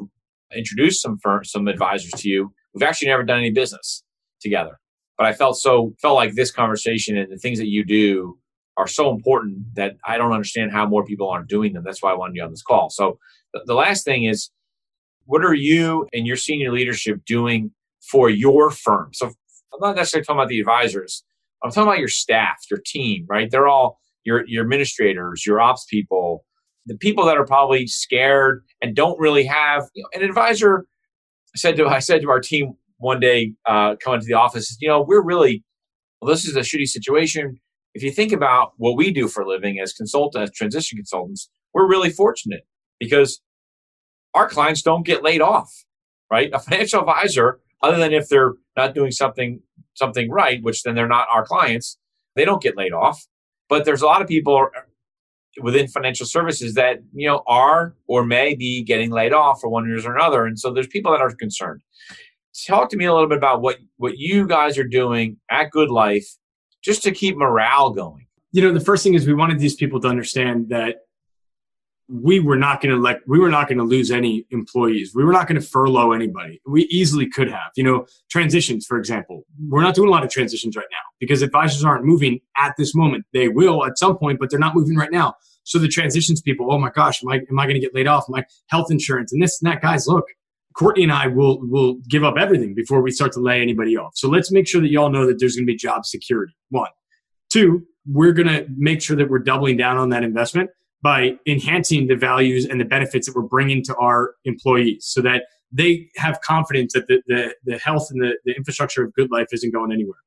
introduced 0.54 1.02
some 1.02 1.18
firm, 1.18 1.44
some 1.44 1.68
advisors 1.68 2.10
to 2.12 2.28
you, 2.28 2.52
we've 2.74 2.82
actually 2.82 3.08
never 3.08 3.22
done 3.22 3.38
any 3.38 3.50
business 3.50 4.02
together. 4.40 4.78
But 5.16 5.26
I 5.26 5.32
felt 5.32 5.58
so 5.58 5.94
felt 6.00 6.16
like 6.16 6.34
this 6.34 6.50
conversation 6.50 7.16
and 7.16 7.30
the 7.30 7.36
things 7.36 7.58
that 7.58 7.68
you 7.68 7.84
do 7.84 8.38
are 8.78 8.88
so 8.88 9.10
important 9.10 9.74
that 9.74 9.96
I 10.06 10.16
don't 10.16 10.32
understand 10.32 10.72
how 10.72 10.86
more 10.86 11.04
people 11.04 11.28
aren't 11.28 11.48
doing 11.48 11.74
them. 11.74 11.84
That's 11.84 12.02
why 12.02 12.10
I 12.10 12.14
wanted 12.14 12.36
you 12.36 12.42
on 12.42 12.50
this 12.50 12.62
call. 12.62 12.88
So 12.88 13.18
the, 13.52 13.60
the 13.66 13.74
last 13.74 14.04
thing 14.04 14.24
is, 14.24 14.50
what 15.26 15.44
are 15.44 15.54
you 15.54 16.08
and 16.12 16.26
your 16.26 16.36
senior 16.36 16.72
leadership 16.72 17.24
doing 17.26 17.70
for 18.10 18.28
your 18.28 18.70
firm. 18.70 19.10
So 19.12 19.26
I'm 19.26 19.80
not 19.80 19.96
necessarily 19.96 20.24
talking 20.24 20.40
about 20.40 20.48
the 20.48 20.60
advisors. 20.60 21.24
I'm 21.62 21.70
talking 21.70 21.88
about 21.88 21.98
your 21.98 22.08
staff, 22.08 22.56
your 22.70 22.80
team, 22.84 23.26
right? 23.28 23.50
They're 23.50 23.68
all 23.68 23.98
your 24.24 24.46
your 24.46 24.62
administrators, 24.62 25.46
your 25.46 25.60
ops 25.60 25.86
people, 25.88 26.44
the 26.86 26.96
people 26.96 27.24
that 27.26 27.36
are 27.36 27.46
probably 27.46 27.86
scared 27.86 28.64
and 28.80 28.94
don't 28.94 29.18
really 29.18 29.44
have 29.44 29.88
you 29.94 30.02
know, 30.02 30.08
an 30.14 30.28
advisor. 30.28 30.86
Said 31.54 31.76
to 31.76 31.86
I 31.88 32.00
said 32.00 32.22
to 32.22 32.30
our 32.30 32.40
team 32.40 32.74
one 32.98 33.20
day 33.20 33.54
uh, 33.66 33.96
coming 33.96 34.20
to 34.20 34.26
the 34.26 34.34
office, 34.34 34.76
you 34.80 34.88
know, 34.88 35.02
we're 35.02 35.24
really 35.24 35.64
well. 36.20 36.30
This 36.30 36.44
is 36.44 36.56
a 36.56 36.60
shitty 36.60 36.86
situation. 36.86 37.58
If 37.94 38.02
you 38.02 38.10
think 38.10 38.32
about 38.32 38.72
what 38.76 38.96
we 38.96 39.12
do 39.12 39.28
for 39.28 39.42
a 39.42 39.48
living 39.48 39.78
as 39.78 39.92
consultants, 39.92 40.50
as 40.50 40.56
transition 40.56 40.96
consultants, 40.96 41.50
we're 41.74 41.88
really 41.88 42.10
fortunate 42.10 42.66
because 42.98 43.42
our 44.34 44.48
clients 44.48 44.80
don't 44.80 45.04
get 45.04 45.22
laid 45.22 45.42
off, 45.42 45.70
right? 46.30 46.50
A 46.52 46.58
financial 46.70 47.00
advisor 47.00 47.60
other 47.82 47.98
than 47.98 48.12
if 48.12 48.28
they're 48.28 48.54
not 48.76 48.94
doing 48.94 49.10
something 49.10 49.60
something 49.94 50.30
right, 50.30 50.62
which 50.62 50.82
then 50.82 50.94
they're 50.94 51.08
not 51.08 51.28
our 51.30 51.44
clients, 51.44 51.98
they 52.34 52.44
don't 52.44 52.62
get 52.62 52.76
laid 52.76 52.92
off. 52.92 53.26
But 53.68 53.84
there's 53.84 54.02
a 54.02 54.06
lot 54.06 54.22
of 54.22 54.28
people 54.28 54.68
within 55.60 55.86
financial 55.86 56.24
services 56.24 56.74
that 56.74 57.00
you 57.12 57.26
know 57.26 57.42
are 57.46 57.94
or 58.06 58.24
may 58.24 58.54
be 58.54 58.82
getting 58.82 59.10
laid 59.10 59.32
off 59.32 59.60
for 59.60 59.68
one 59.68 59.84
reason 59.84 60.10
or 60.10 60.16
another, 60.16 60.46
and 60.46 60.58
so 60.58 60.72
there's 60.72 60.86
people 60.86 61.12
that 61.12 61.20
are 61.20 61.30
concerned. 61.30 61.82
Talk 62.66 62.90
to 62.90 62.96
me 62.96 63.06
a 63.06 63.12
little 63.12 63.28
bit 63.28 63.38
about 63.38 63.62
what 63.62 63.78
what 63.96 64.18
you 64.18 64.46
guys 64.46 64.78
are 64.78 64.84
doing 64.84 65.38
at 65.50 65.70
Good 65.70 65.90
Life 65.90 66.26
just 66.82 67.02
to 67.04 67.12
keep 67.12 67.36
morale 67.36 67.90
going. 67.90 68.26
You 68.52 68.62
know, 68.62 68.72
the 68.72 68.84
first 68.84 69.02
thing 69.02 69.14
is 69.14 69.26
we 69.26 69.34
wanted 69.34 69.58
these 69.58 69.74
people 69.74 70.00
to 70.00 70.08
understand 70.08 70.68
that 70.68 70.96
we 72.12 72.40
were 72.40 72.56
not 72.56 72.82
going 72.82 72.94
to 72.94 73.00
let 73.00 73.20
we 73.26 73.38
were 73.38 73.48
not 73.48 73.68
going 73.68 73.78
to 73.78 73.84
lose 73.84 74.10
any 74.10 74.46
employees. 74.50 75.12
We 75.14 75.24
were 75.24 75.32
not 75.32 75.48
going 75.48 75.60
to 75.60 75.66
furlough 75.66 76.12
anybody. 76.12 76.60
We 76.66 76.82
easily 76.84 77.28
could 77.28 77.50
have 77.50 77.70
you 77.74 77.84
know 77.84 78.06
transitions 78.30 78.84
for 78.86 78.98
example. 78.98 79.44
We're 79.68 79.82
not 79.82 79.94
doing 79.94 80.08
a 80.08 80.10
lot 80.10 80.22
of 80.22 80.30
transitions 80.30 80.76
right 80.76 80.86
now 80.90 81.16
because 81.20 81.40
advisors 81.40 81.84
aren't 81.84 82.04
moving 82.04 82.40
at 82.58 82.74
this 82.76 82.94
moment. 82.94 83.24
They 83.32 83.48
will 83.48 83.84
at 83.86 83.98
some 83.98 84.18
point 84.18 84.38
but 84.38 84.50
they're 84.50 84.58
not 84.58 84.74
moving 84.74 84.96
right 84.96 85.10
now. 85.10 85.34
So 85.64 85.78
the 85.78 85.88
transitions 85.88 86.42
people 86.42 86.70
oh 86.70 86.78
my 86.78 86.90
gosh 86.90 87.22
am 87.24 87.30
i 87.30 87.36
am 87.36 87.58
i 87.58 87.64
going 87.64 87.74
to 87.74 87.80
get 87.80 87.94
laid 87.94 88.06
off? 88.06 88.24
My 88.28 88.44
health 88.66 88.90
insurance 88.90 89.32
and 89.32 89.42
this 89.42 89.60
and 89.62 89.72
that. 89.72 89.80
Guys 89.80 90.06
look 90.06 90.26
courtney 90.74 91.02
and 91.02 91.12
i 91.12 91.26
will 91.26 91.60
will 91.62 91.96
give 92.08 92.24
up 92.24 92.34
everything 92.38 92.74
before 92.74 93.02
we 93.02 93.10
start 93.10 93.32
to 93.32 93.40
lay 93.40 93.62
anybody 93.62 93.96
off. 93.96 94.12
So 94.16 94.28
let's 94.28 94.52
make 94.52 94.68
sure 94.68 94.80
that 94.82 94.90
y'all 94.90 95.10
know 95.10 95.26
that 95.26 95.38
there's 95.38 95.56
going 95.56 95.66
to 95.66 95.72
be 95.72 95.76
job 95.76 96.04
security. 96.04 96.54
One. 96.68 96.90
Two 97.50 97.86
we're 98.06 98.32
going 98.32 98.48
to 98.48 98.66
make 98.76 99.00
sure 99.00 99.16
that 99.16 99.30
we're 99.30 99.38
doubling 99.38 99.76
down 99.76 99.96
on 99.96 100.08
that 100.08 100.24
investment 100.24 100.68
by 101.02 101.32
enhancing 101.46 102.06
the 102.06 102.16
values 102.16 102.64
and 102.64 102.80
the 102.80 102.84
benefits 102.84 103.26
that 103.26 103.34
we're 103.34 103.42
bringing 103.42 103.82
to 103.84 103.96
our 103.96 104.34
employees 104.44 105.04
so 105.06 105.20
that 105.20 105.44
they 105.72 106.08
have 106.16 106.40
confidence 106.42 106.92
that 106.92 107.08
the, 107.08 107.22
the, 107.26 107.54
the 107.64 107.78
health 107.78 108.08
and 108.10 108.22
the, 108.22 108.36
the 108.44 108.54
infrastructure 108.54 109.02
of 109.02 109.12
good 109.14 109.30
life 109.30 109.48
isn't 109.52 109.72
going 109.72 109.90
anywhere. 109.90 110.18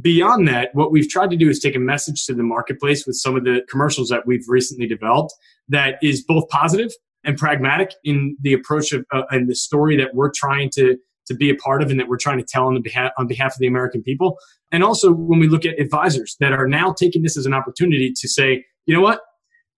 Beyond 0.00 0.48
that, 0.48 0.70
what 0.74 0.90
we've 0.90 1.08
tried 1.08 1.30
to 1.30 1.36
do 1.36 1.50
is 1.50 1.60
take 1.60 1.76
a 1.76 1.80
message 1.80 2.24
to 2.26 2.34
the 2.34 2.42
marketplace 2.42 3.06
with 3.06 3.16
some 3.16 3.36
of 3.36 3.44
the 3.44 3.60
commercials 3.68 4.08
that 4.08 4.26
we've 4.26 4.44
recently 4.48 4.86
developed 4.86 5.34
that 5.68 5.96
is 6.02 6.24
both 6.24 6.48
positive 6.48 6.90
and 7.24 7.36
pragmatic 7.36 7.92
in 8.02 8.36
the 8.40 8.54
approach 8.54 8.92
of 8.92 9.04
uh, 9.12 9.22
and 9.30 9.48
the 9.50 9.54
story 9.54 9.96
that 9.96 10.14
we're 10.14 10.30
trying 10.34 10.70
to 10.70 10.96
to 11.24 11.34
be 11.34 11.50
a 11.50 11.54
part 11.54 11.82
of 11.82 11.90
and 11.90 12.00
that 12.00 12.08
we're 12.08 12.16
trying 12.16 12.38
to 12.38 12.44
tell 12.44 12.66
on 12.66 12.80
behalf 12.82 13.12
on 13.18 13.26
behalf 13.26 13.52
of 13.54 13.58
the 13.58 13.66
American 13.66 14.02
people. 14.02 14.38
And 14.72 14.82
also 14.82 15.12
when 15.12 15.38
we 15.38 15.48
look 15.48 15.64
at 15.64 15.78
advisors 15.78 16.36
that 16.40 16.52
are 16.52 16.66
now 16.66 16.92
taking 16.92 17.22
this 17.22 17.36
as 17.36 17.46
an 17.46 17.54
opportunity 17.54 18.12
to 18.16 18.28
say, 18.28 18.64
you 18.86 18.94
know 18.94 19.02
what, 19.02 19.20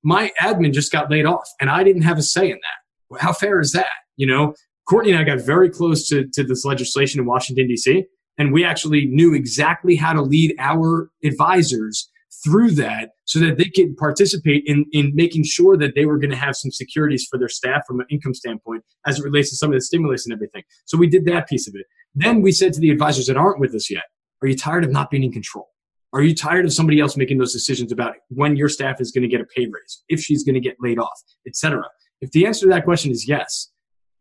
my 0.04 0.30
admin 0.40 0.72
just 0.72 0.92
got 0.92 1.10
laid 1.10 1.26
off 1.26 1.48
and 1.60 1.70
I 1.70 1.82
didn't 1.82 2.02
have 2.02 2.18
a 2.18 2.22
say 2.22 2.50
in 2.50 2.58
that. 2.58 3.20
How 3.20 3.32
fair 3.32 3.60
is 3.60 3.72
that? 3.72 3.86
You 4.16 4.26
know, 4.26 4.54
Courtney 4.88 5.12
and 5.12 5.20
I 5.20 5.24
got 5.24 5.44
very 5.44 5.70
close 5.70 6.08
to, 6.08 6.28
to 6.34 6.44
this 6.44 6.64
legislation 6.64 7.20
in 7.20 7.26
Washington, 7.26 7.66
D.C., 7.66 8.04
and 8.36 8.52
we 8.52 8.64
actually 8.64 9.06
knew 9.06 9.32
exactly 9.32 9.94
how 9.94 10.12
to 10.12 10.20
lead 10.20 10.54
our 10.58 11.08
advisors 11.24 12.10
through 12.42 12.72
that 12.72 13.10
so 13.24 13.38
that 13.38 13.58
they 13.58 13.64
could 13.64 13.96
participate 13.96 14.64
in, 14.66 14.84
in 14.92 15.12
making 15.14 15.44
sure 15.44 15.76
that 15.76 15.94
they 15.94 16.04
were 16.04 16.18
going 16.18 16.30
to 16.30 16.36
have 16.36 16.56
some 16.56 16.70
securities 16.70 17.26
for 17.30 17.38
their 17.38 17.48
staff 17.48 17.82
from 17.86 18.00
an 18.00 18.06
income 18.10 18.34
standpoint 18.34 18.82
as 19.06 19.18
it 19.18 19.24
relates 19.24 19.50
to 19.50 19.56
some 19.56 19.70
of 19.70 19.74
the 19.74 19.80
stimulus 19.80 20.26
and 20.26 20.32
everything. 20.32 20.62
So 20.84 20.98
we 20.98 21.06
did 21.06 21.24
that 21.26 21.48
piece 21.48 21.68
of 21.68 21.74
it. 21.76 21.86
Then 22.14 22.42
we 22.42 22.52
said 22.52 22.72
to 22.74 22.80
the 22.80 22.90
advisors 22.90 23.28
that 23.28 23.36
aren't 23.36 23.60
with 23.60 23.74
us 23.74 23.90
yet, 23.90 24.04
are 24.42 24.48
you 24.48 24.56
tired 24.56 24.84
of 24.84 24.90
not 24.90 25.10
being 25.10 25.22
in 25.22 25.32
control? 25.32 25.68
Are 26.14 26.22
you 26.22 26.32
tired 26.32 26.64
of 26.64 26.72
somebody 26.72 27.00
else 27.00 27.16
making 27.16 27.38
those 27.38 27.52
decisions 27.52 27.90
about 27.90 28.14
when 28.28 28.54
your 28.56 28.68
staff 28.68 29.00
is 29.00 29.10
going 29.10 29.22
to 29.22 29.28
get 29.28 29.40
a 29.40 29.44
pay 29.44 29.66
raise, 29.66 30.04
if 30.08 30.20
she's 30.20 30.44
going 30.44 30.54
to 30.54 30.60
get 30.60 30.76
laid 30.80 30.98
off, 30.98 31.20
etc.? 31.44 31.82
If 32.20 32.30
the 32.30 32.46
answer 32.46 32.66
to 32.66 32.70
that 32.70 32.84
question 32.84 33.10
is 33.10 33.28
yes, 33.28 33.72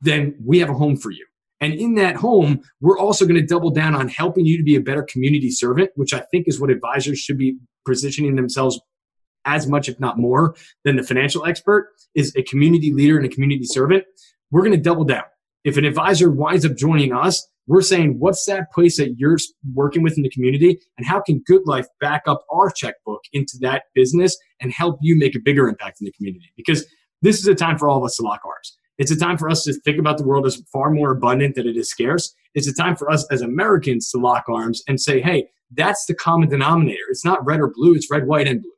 then 0.02 0.36
we 0.44 0.58
have 0.58 0.70
a 0.70 0.74
home 0.74 0.98
for 0.98 1.12
you. 1.12 1.26
And 1.62 1.74
in 1.76 1.94
that 1.96 2.16
home, 2.16 2.62
we're 2.82 2.98
also 2.98 3.26
going 3.26 3.40
to 3.40 3.46
double 3.46 3.70
down 3.70 3.96
on 3.96 4.10
helping 4.10 4.46
you 4.46 4.58
to 4.58 4.64
be 4.64 4.76
a 4.76 4.82
better 4.82 5.04
community 5.04 5.52
servant, 5.52 5.92
which 5.96 6.16
I 6.16 6.22
think 6.32 6.48
is 6.48 6.60
what 6.60 6.72
advisors 6.72 7.20
should 7.20 7.38
be 7.38 7.58
positioning 7.86 8.36
themselves 8.36 8.82
as 9.46 9.68
much, 9.68 9.88
if 9.88 10.00
not 10.00 10.18
more, 10.18 10.56
than 10.84 10.96
the 10.96 11.04
financial 11.04 11.46
expert 11.46 11.92
is 12.16 12.36
a 12.36 12.42
community 12.44 12.92
leader 12.92 13.18
and 13.18 13.26
a 13.26 13.30
community 13.30 13.66
servant. 13.66 14.04
We're 14.52 14.62
going 14.62 14.74
to 14.74 14.78
double 14.78 15.04
down. 15.04 15.24
If 15.64 15.78
an 15.78 15.86
advisor 15.86 16.32
winds 16.32 16.66
up 16.66 16.76
joining 16.76 17.14
us, 17.14 17.48
we're 17.67 17.82
saying, 17.82 18.17
what's 18.19 18.45
that 18.45 18.71
place 18.71 18.97
that 18.97 19.15
you're 19.17 19.38
working 19.73 20.04
with 20.04 20.17
in 20.17 20.23
the 20.23 20.30
community? 20.30 20.80
And 20.97 21.08
how 21.08 21.21
can 21.21 21.43
Good 21.45 21.62
Life 21.65 21.88
back 22.02 22.23
up 22.28 22.43
our 22.52 22.69
checkbook 22.69 23.21
into 23.32 23.58
that 23.62 23.84
business 23.95 24.38
and 24.60 24.71
help 24.71 24.97
you 25.02 25.17
make 25.17 25.36
a 25.36 25.39
bigger 25.39 25.67
impact 25.67 26.02
in 26.02 26.06
the 26.06 26.12
community? 26.12 26.52
Because 26.58 26.86
this 27.21 27.39
is 27.39 27.47
a 27.47 27.56
time 27.56 27.78
for 27.78 27.88
all 27.88 27.97
of 27.97 28.04
us 28.04 28.17
to 28.17 28.23
lock 28.23 28.41
arms. 28.45 28.78
It's 28.97 29.12
a 29.12 29.17
time 29.17 29.38
for 29.38 29.49
us 29.49 29.63
to 29.63 29.73
think 29.73 29.97
about 29.97 30.17
the 30.17 30.26
world 30.26 30.45
as 30.45 30.62
far 30.71 30.91
more 30.91 31.12
abundant 31.12 31.56
than 31.56 31.67
it 31.67 31.78
is 31.78 31.89
scarce. 31.89 32.34
It's 32.54 32.67
a 32.67 32.73
time 32.73 32.95
for 32.95 33.10
us 33.10 33.26
as 33.32 33.41
Americans 33.41 34.10
to 34.12 34.17
lock 34.19 34.45
arms 34.47 34.84
and 34.88 34.99
say, 34.99 35.21
hey, 35.21 35.47
that's 35.71 36.06
the 36.06 36.13
common 36.13 36.49
denominator. 36.49 37.02
It's 37.10 37.26
not 37.26 37.43
red 37.45 37.60
or 37.60 37.71
blue, 37.73 37.95
it's 37.95 38.12
red, 38.12 38.28
white, 38.28 38.47
and 38.47 38.62
blue. 38.62 38.71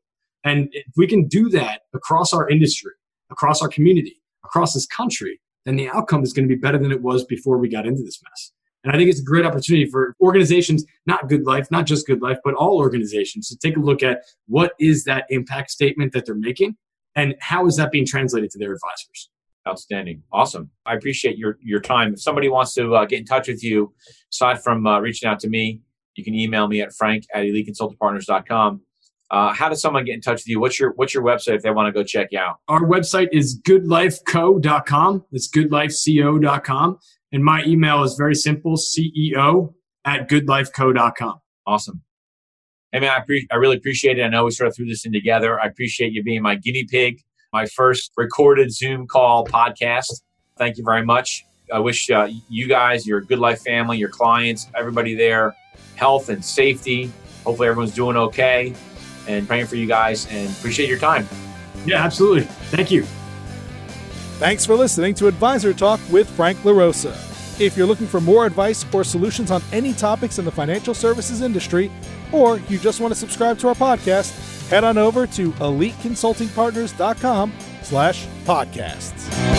And 0.45 0.69
if 0.71 0.93
we 0.95 1.07
can 1.07 1.27
do 1.27 1.49
that 1.49 1.81
across 1.93 2.31
our 2.31 2.47
industry, 2.47 2.91
across 3.31 3.61
our 3.61 3.67
community, 3.67 4.21
across 4.45 4.73
this 4.73 4.85
country, 4.85 5.41
then 5.65 5.75
the 5.75 5.89
outcome 5.89 6.23
is 6.23 6.31
going 6.31 6.47
to 6.47 6.55
be 6.55 6.59
better 6.59 6.77
than 6.77 6.91
it 6.91 7.01
was 7.01 7.25
before 7.25 7.57
we 7.57 7.67
got 7.67 7.87
into 7.87 8.03
this 8.03 8.21
mess. 8.23 8.51
And 8.85 8.93
I 8.93 8.97
think 8.97 9.09
it's 9.09 9.19
a 9.19 9.23
great 9.23 9.45
opportunity 9.45 9.89
for 9.89 10.15
organizations, 10.21 10.85
not 11.07 11.27
Good 11.27 11.45
Life, 11.45 11.69
not 11.71 11.87
just 11.87 12.05
Good 12.05 12.21
Life, 12.21 12.37
but 12.43 12.53
all 12.53 12.77
organizations 12.77 13.49
to 13.49 13.57
take 13.57 13.77
a 13.77 13.79
look 13.79 14.03
at 14.03 14.21
what 14.47 14.73
is 14.79 15.03
that 15.05 15.25
impact 15.29 15.71
statement 15.71 16.13
that 16.13 16.27
they're 16.27 16.35
making 16.35 16.77
and 17.15 17.35
how 17.39 17.65
is 17.65 17.77
that 17.77 17.91
being 17.91 18.05
translated 18.05 18.51
to 18.51 18.59
their 18.59 18.73
advisors. 18.73 19.29
Outstanding. 19.67 20.21
Awesome. 20.31 20.69
I 20.85 20.93
appreciate 20.93 21.39
your, 21.39 21.57
your 21.63 21.79
time. 21.79 22.13
If 22.13 22.21
somebody 22.21 22.47
wants 22.47 22.75
to 22.75 22.93
uh, 22.93 23.05
get 23.05 23.17
in 23.17 23.25
touch 23.25 23.47
with 23.47 23.63
you, 23.63 23.95
aside 24.31 24.61
from 24.61 24.85
uh, 24.85 24.99
reaching 24.99 25.27
out 25.27 25.39
to 25.39 25.49
me, 25.49 25.81
you 26.13 26.23
can 26.23 26.35
email 26.35 26.67
me 26.67 26.81
at 26.81 26.93
frank 26.93 27.25
at 27.33 27.43
eliteconsultantpartners.com. 27.45 28.81
Uh, 29.31 29.53
how 29.53 29.67
does 29.67 29.81
someone 29.81 30.05
get 30.05 30.13
in 30.13 30.21
touch 30.21 30.35
with 30.35 30.47
you? 30.47 30.59
What's 30.59 30.79
your 30.79 30.91
what's 30.97 31.15
your 31.15 31.23
website 31.23 31.55
if 31.55 31.63
they 31.63 31.71
want 31.71 31.87
to 31.87 31.91
go 31.91 32.03
check 32.03 32.27
you 32.31 32.37
out? 32.37 32.57
Our 32.67 32.81
website 32.81 33.29
is 33.31 33.59
goodlifeco.com. 33.59 35.25
It's 35.31 35.49
goodlifeco.com. 35.49 36.99
And 37.35 37.43
my 37.43 37.65
email 37.65 38.01
is 38.03 38.15
very 38.15 38.33
simple 38.33 38.77
CEO 38.77 39.73
at 40.05 40.29
goodlifeco.com. 40.29 41.39
Awesome. 41.67 42.01
Hey, 42.93 43.01
man, 43.01 43.11
I, 43.11 43.19
pre- 43.19 43.45
I 43.51 43.55
really 43.57 43.75
appreciate 43.75 44.17
it. 44.17 44.23
I 44.23 44.29
know 44.29 44.45
we 44.45 44.51
sort 44.51 44.69
of 44.69 44.75
threw 44.77 44.85
this 44.85 45.05
in 45.05 45.11
together. 45.11 45.59
I 45.59 45.65
appreciate 45.65 46.13
you 46.13 46.23
being 46.23 46.41
my 46.41 46.55
guinea 46.55 46.85
pig, 46.85 47.21
my 47.51 47.65
first 47.65 48.13
recorded 48.15 48.71
Zoom 48.71 49.05
call 49.05 49.45
podcast. 49.45 50.21
Thank 50.57 50.77
you 50.77 50.85
very 50.85 51.05
much. 51.05 51.43
I 51.73 51.79
wish 51.79 52.09
uh, 52.09 52.29
you 52.47 52.69
guys, 52.69 53.05
your 53.05 53.19
Good 53.19 53.39
Life 53.39 53.63
family, 53.63 53.97
your 53.97 54.07
clients, 54.07 54.69
everybody 54.73 55.13
there 55.13 55.53
health 55.95 56.29
and 56.29 56.43
safety. 56.43 57.11
Hopefully, 57.43 57.67
everyone's 57.67 57.93
doing 57.93 58.15
okay 58.15 58.73
and 59.27 59.45
praying 59.45 59.65
for 59.65 59.75
you 59.75 59.87
guys 59.87 60.25
and 60.31 60.49
appreciate 60.51 60.87
your 60.87 60.99
time. 60.99 61.27
Yeah, 61.85 62.01
absolutely. 62.01 62.43
Thank 62.43 62.91
you. 62.91 63.03
Thanks 64.37 64.65
for 64.65 64.75
listening 64.75 65.15
to 65.15 65.27
Advisor 65.27 65.73
Talk 65.73 65.99
with 66.09 66.29
Frank 66.29 66.59
LaRosa. 66.59 67.24
If 67.57 67.77
you're 67.77 67.87
looking 67.87 68.07
for 68.07 68.19
more 68.19 68.45
advice 68.45 68.85
or 68.93 69.05
solutions 69.05 69.49
on 69.49 69.63
any 69.71 69.93
topics 69.93 70.39
in 70.39 70.45
the 70.45 70.51
financial 70.51 70.93
services 70.93 71.41
industry, 71.41 71.89
or 72.33 72.57
you 72.59 72.77
just 72.77 72.99
want 72.99 73.13
to 73.13 73.19
subscribe 73.19 73.57
to 73.59 73.69
our 73.69 73.75
podcast, 73.75 74.69
head 74.69 74.83
on 74.83 74.97
over 74.97 75.25
to 75.27 75.51
eliteconsultingpartners.com 75.53 77.53
slash 77.81 78.27
podcasts. 78.45 79.54